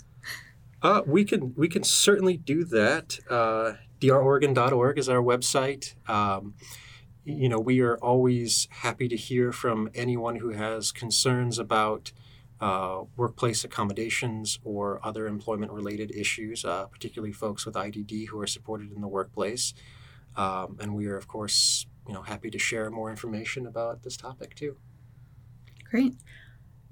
Uh, 0.84 1.00
we 1.06 1.24
can 1.24 1.54
we 1.56 1.66
can 1.66 1.82
certainly 1.82 2.36
do 2.36 2.62
that. 2.62 3.18
Uh, 3.30 3.72
droregon.org 4.00 4.98
is 4.98 5.08
our 5.08 5.22
website. 5.22 5.94
Um, 6.10 6.54
you 7.24 7.48
know, 7.48 7.58
we 7.58 7.80
are 7.80 7.96
always 7.96 8.68
happy 8.70 9.08
to 9.08 9.16
hear 9.16 9.50
from 9.50 9.88
anyone 9.94 10.36
who 10.36 10.50
has 10.50 10.92
concerns 10.92 11.58
about 11.58 12.12
uh, 12.60 13.04
workplace 13.16 13.64
accommodations 13.64 14.58
or 14.62 15.00
other 15.02 15.26
employment 15.26 15.72
related 15.72 16.14
issues, 16.14 16.66
uh, 16.66 16.84
particularly 16.84 17.32
folks 17.32 17.64
with 17.64 17.76
IDD 17.76 18.28
who 18.28 18.38
are 18.38 18.46
supported 18.46 18.92
in 18.92 19.00
the 19.00 19.08
workplace. 19.08 19.72
Um, 20.36 20.76
and 20.80 20.94
we 20.94 21.06
are, 21.06 21.16
of 21.16 21.26
course, 21.26 21.86
you 22.06 22.12
know, 22.12 22.22
happy 22.22 22.50
to 22.50 22.58
share 22.58 22.90
more 22.90 23.08
information 23.08 23.66
about 23.66 24.02
this 24.02 24.18
topic 24.18 24.54
too. 24.54 24.76
Great. 25.90 26.14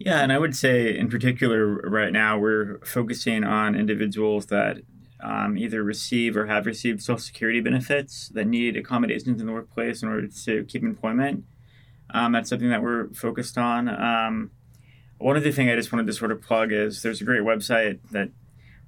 Yeah, 0.04 0.22
and 0.22 0.32
I 0.32 0.38
would 0.38 0.56
say 0.56 0.96
in 0.96 1.08
particular 1.08 1.66
right 1.66 2.12
now 2.12 2.38
we're 2.38 2.78
focusing 2.84 3.44
on 3.44 3.74
individuals 3.74 4.46
that 4.46 4.78
um, 5.22 5.56
either 5.56 5.82
receive 5.82 6.36
or 6.36 6.46
have 6.46 6.66
received 6.66 7.02
Social 7.02 7.18
Security 7.18 7.60
benefits 7.60 8.28
that 8.30 8.46
need 8.46 8.76
accommodations 8.76 9.40
in 9.40 9.46
the 9.46 9.52
workplace 9.52 10.02
in 10.02 10.08
order 10.08 10.26
to 10.26 10.64
keep 10.64 10.82
employment. 10.82 11.44
Um, 12.10 12.32
that's 12.32 12.50
something 12.50 12.70
that 12.70 12.82
we're 12.82 13.08
focused 13.14 13.56
on. 13.56 13.88
Um, 13.88 14.50
one 15.18 15.36
other 15.36 15.52
thing 15.52 15.70
I 15.70 15.76
just 15.76 15.92
wanted 15.92 16.08
to 16.08 16.12
sort 16.12 16.32
of 16.32 16.42
plug 16.42 16.72
is 16.72 17.02
there's 17.02 17.20
a 17.20 17.24
great 17.24 17.42
website 17.42 18.00
that 18.10 18.30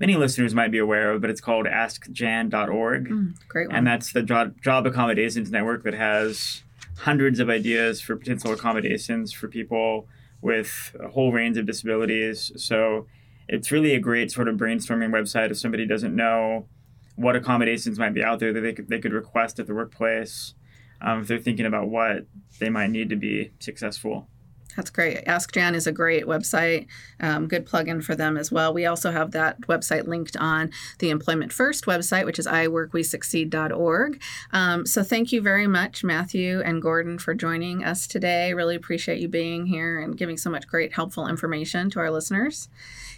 many 0.01 0.17
listeners 0.17 0.55
might 0.55 0.73
be 0.73 0.79
aware 0.79 1.13
of, 1.13 1.21
but 1.21 1.31
it's 1.31 1.41
called 1.41 1.67
askjan.org. 1.67 3.09
Mm, 3.09 3.35
great 3.49 3.69
one. 3.69 3.77
And 3.77 3.87
that's 3.87 4.13
the 4.13 4.23
job, 4.23 4.61
job 4.61 4.87
accommodations 4.87 5.51
network 5.51 5.85
that 5.85 5.95
has 5.95 6.65
hundreds 6.99 7.39
of 7.39 7.49
ideas 7.49 8.01
for 8.01 8.17
potential 8.17 8.53
accommodations 8.53 9.33
for 9.33 9.49
people 9.49 10.09
with 10.45 10.95
a 11.03 11.09
whole 11.09 11.33
range 11.33 11.57
of 11.57 11.65
disabilities. 11.65 12.53
So 12.57 13.07
it's 13.49 13.73
really 13.73 13.95
a 13.95 13.99
great 13.99 14.31
sort 14.31 14.47
of 14.47 14.57
brainstorming 14.57 15.11
website 15.11 15.51
if 15.51 15.57
somebody 15.57 15.87
doesn't 15.87 16.15
know 16.15 16.69
what 17.17 17.35
accommodations 17.35 17.99
might 17.99 18.13
be 18.13 18.23
out 18.23 18.41
there 18.41 18.53
that 18.53 18.61
they 18.61 18.75
could, 18.75 18.89
they 18.89 19.01
could 19.01 19.15
request 19.15 19.59
at 19.59 19.67
the 19.67 19.75
workplace 19.75 20.55
um, 21.01 21.23
if 21.23 21.29
they're 21.29 21.39
thinking 21.39 21.65
about 21.65 21.89
what 21.89 22.27
they 22.61 22.69
might 22.69 22.91
need 22.91 23.09
to 23.09 23.17
be 23.17 23.53
successful. 23.59 24.29
That's 24.77 24.91
great. 24.91 25.23
Ask 25.27 25.53
Jan 25.53 25.75
is 25.75 25.87
a 25.87 25.93
great 25.93 26.25
website. 26.25 26.87
Um, 27.21 27.47
good 27.47 27.67
plugin 27.67 28.03
for 28.03 28.15
them 28.15 28.37
as 28.37 28.51
well. 28.51 28.75
We 28.75 28.87
also 28.87 29.13
have 29.13 29.31
that 29.33 29.61
website 29.63 30.07
linked 30.07 30.37
on 30.37 30.71
the 30.99 31.11
Employment 31.11 31.53
First 31.53 31.87
website, 31.87 32.25
which 32.25 32.39
is 32.39 32.47
iworkwesucceed.org. 32.47 34.23
Um, 34.53 34.87
so 34.87 35.03
thank 35.03 35.33
you 35.33 35.41
very 35.41 35.67
much, 35.67 36.03
Matthew 36.03 36.61
and 36.61 36.83
Gordon, 36.83 37.19
for 37.19 37.35
joining 37.35 37.85
us 37.85 38.07
today. 38.07 38.53
Really 38.55 38.77
appreciate 38.77 39.21
you 39.21 39.29
being 39.29 39.67
here 39.67 40.01
and 40.01 40.17
giving 40.17 40.37
so 40.37 40.51
much 40.51 40.67
great, 40.67 40.95
helpful 40.95 41.27
information 41.27 41.91
to 41.91 42.01
our 42.01 42.11
listeners. 42.11 42.69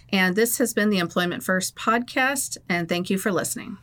And 0.09 0.35
this 0.35 0.57
has 0.59 0.73
been 0.73 0.89
the 0.89 0.99
Employment 0.99 1.43
First 1.43 1.75
podcast, 1.75 2.57
and 2.69 2.87
thank 2.87 3.09
you 3.09 3.17
for 3.17 3.31
listening. 3.31 3.77